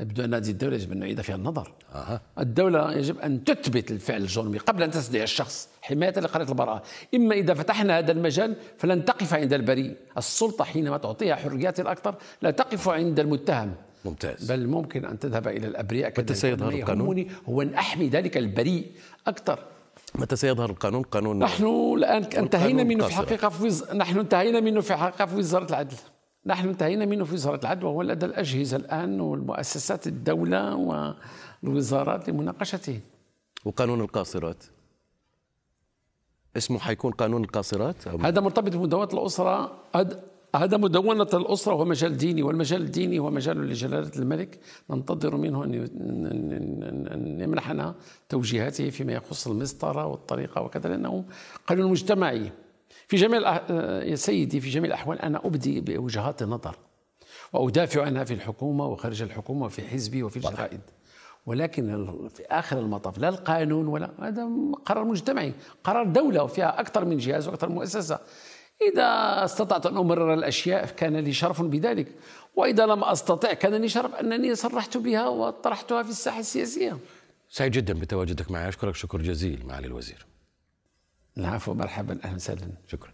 يبدو 0.00 0.24
أن 0.24 0.34
هذه 0.34 0.50
الدولة 0.50 0.76
يجب 0.76 0.92
أن 0.92 0.98
نعيد 0.98 1.20
فيها 1.20 1.34
النظر. 1.36 1.72
أه. 1.94 2.20
الدولة 2.38 2.92
يجب 2.92 3.18
أن 3.18 3.44
تثبت 3.44 3.90
الفعل 3.90 4.20
الجرمي 4.20 4.58
قبل 4.58 4.82
أن 4.82 4.90
تستدعي 4.90 5.22
الشخص 5.22 5.68
حماية 5.82 6.10
لقضية 6.10 6.48
البراءة 6.48 6.82
إما 7.14 7.34
إذا 7.34 7.54
فتحنا 7.54 7.98
هذا 7.98 8.12
المجال 8.12 8.56
فلن 8.78 9.04
تقف 9.04 9.34
عند 9.34 9.52
البريء. 9.52 9.96
السلطة 10.18 10.64
حينما 10.64 10.98
تعطيها 10.98 11.34
حريات 11.34 11.80
الأكثر 11.80 12.14
لا 12.42 12.50
تقف 12.50 12.88
عند 12.88 13.20
المتهم. 13.20 13.74
ممتاز. 14.04 14.52
بل 14.52 14.66
ممكن 14.66 15.04
أن 15.04 15.18
تذهب 15.18 15.48
إلى 15.48 15.66
الأبرياء 15.66 16.20
متى 16.20 16.34
سيظهر 16.34 16.72
القانون؟ 16.72 17.26
هو 17.48 17.62
أن 17.62 17.74
أحمي 17.74 18.08
ذلك 18.08 18.36
البريء 18.36 18.86
أكثر. 19.26 19.58
متى 20.14 20.36
سيظهر 20.36 20.70
القانون؟ 20.70 21.02
قانون 21.02 21.38
نحن 21.38 21.94
الآن 21.96 22.24
انتهينا 22.24 22.82
منه 22.82 23.06
في 23.06 23.14
حقيقة 23.14 23.48
في 23.48 23.64
وز... 23.64 23.92
نحن 23.92 24.18
انتهينا 24.18 24.60
منه 24.60 24.80
في 24.80 24.94
حقيقة 24.94 25.26
في 25.26 25.36
وزارة 25.36 25.70
العدل. 25.70 25.96
نحن 26.46 26.68
انتهينا 26.68 27.04
منه 27.04 27.24
في 27.24 27.34
وزارة 27.34 27.60
العدل 27.60 27.84
وهو 27.86 28.02
لدى 28.02 28.26
الأجهزة 28.26 28.76
الآن 28.76 29.20
والمؤسسات 29.20 30.06
الدولة 30.06 30.74
والوزارات 31.62 32.28
لمناقشته. 32.28 33.00
وقانون 33.64 34.00
القاصرات؟ 34.00 34.64
اسمه 36.56 36.78
حيكون 36.78 37.12
قانون 37.12 37.44
القاصرات 37.44 38.06
أو 38.06 38.18
هذا 38.18 38.40
مرتبط 38.40 38.76
بمدونة 38.76 39.08
الأسرة 39.12 39.72
هذا 40.56 40.76
مدونة 40.76 41.28
الأسرة 41.34 41.72
هو 41.72 41.84
مجال 41.84 42.16
ديني 42.16 42.42
والمجال 42.42 42.82
الديني 42.82 43.18
هو 43.18 43.30
مجال 43.30 43.56
لجلالة 43.68 44.10
الملك. 44.18 44.60
ننتظر 44.90 45.36
منه 45.36 45.64
أن 45.64 47.40
يمنحنا 47.40 47.94
توجيهاته 48.28 48.90
فيما 48.90 49.12
يخص 49.12 49.46
المسطرة 49.48 50.06
والطريقة 50.06 50.62
وكذا 50.62 50.88
لأنه 50.88 51.24
قانون 51.66 51.90
مجتمعي. 51.90 52.52
في 53.12 53.18
جميع 53.18 53.60
يا 54.02 54.14
سيدي 54.14 54.60
في 54.60 54.70
جميع 54.70 54.88
الأحوال 54.88 55.22
أنا 55.22 55.46
أبدي 55.46 55.80
بوجهات 55.80 56.42
النظر 56.42 56.76
وأدافع 57.52 58.02
عنها 58.02 58.24
في 58.24 58.34
الحكومة 58.34 58.86
وخارج 58.86 59.22
الحكومة 59.22 59.66
وفي 59.66 59.82
حزبي 59.82 60.22
وفي 60.22 60.36
الجرائد. 60.36 60.80
ولكن 61.46 62.06
في 62.34 62.42
آخر 62.50 62.78
المطاف 62.78 63.18
لا 63.18 63.28
القانون 63.28 63.86
ولا 63.86 64.10
هذا 64.20 64.48
قرار 64.84 65.04
مجتمعي 65.04 65.52
قرار 65.84 66.06
دولة 66.06 66.42
وفيها 66.42 66.80
أكثر 66.80 67.04
من 67.04 67.16
جهاز 67.16 67.48
وأكثر 67.48 67.68
من 67.68 67.74
مؤسسة. 67.74 68.18
إذا 68.92 69.04
استطعت 69.44 69.86
أن 69.86 69.96
أمرر 69.96 70.34
الأشياء 70.34 70.86
كان 70.86 71.16
لي 71.16 71.32
شرف 71.32 71.62
بذلك. 71.62 72.08
وإذا 72.56 72.86
لم 72.86 73.04
أستطع 73.04 73.52
كان 73.52 73.74
لي 73.74 73.88
شرف 73.88 74.14
أنني 74.14 74.54
صرحت 74.54 74.96
بها 74.96 75.28
وطرحتها 75.28 76.02
في 76.02 76.10
الساحة 76.10 76.40
السياسية. 76.40 76.98
سعيد 77.48 77.72
جدا 77.72 77.94
بتواجدك 77.94 78.50
معي. 78.50 78.68
أشكرك 78.68 78.94
شكر 78.94 79.22
جزيل 79.22 79.66
معالي 79.66 79.86
الوزير. 79.86 80.31
العفو 81.38 81.74
مرحبا 81.74 82.18
أهلا 82.24 82.34
وسهلا. 82.34 82.68
شكرا. 82.86 83.12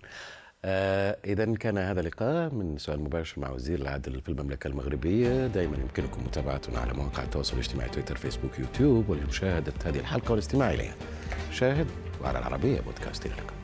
آه 0.64 1.18
إذا 1.24 1.54
كان 1.54 1.78
هذا 1.78 2.02
لقاء 2.02 2.54
من 2.54 2.78
سؤال 2.78 3.00
مباشر 3.00 3.40
مع 3.40 3.50
وزير 3.50 3.78
العدل 3.78 4.20
في 4.20 4.28
المملكة 4.28 4.68
المغربية. 4.68 5.46
دائما 5.46 5.76
يمكنكم 5.76 6.24
متابعتنا 6.24 6.78
على 6.78 6.92
مواقع 6.92 7.22
التواصل 7.22 7.54
الاجتماعي 7.54 7.90
تويتر 7.90 8.16
فيسبوك 8.16 8.58
يوتيوب 8.58 9.08
ولمشاهدة 9.08 9.72
هذه 9.84 9.98
الحلقة 9.98 10.30
والاستماع 10.30 10.70
إليها. 10.70 10.94
شاهد 11.52 11.86
وعلى 12.22 12.38
العربية 12.38 12.80
بودكاست 12.80 13.26
إلى 13.26 13.34
اللقاء. 13.34 13.58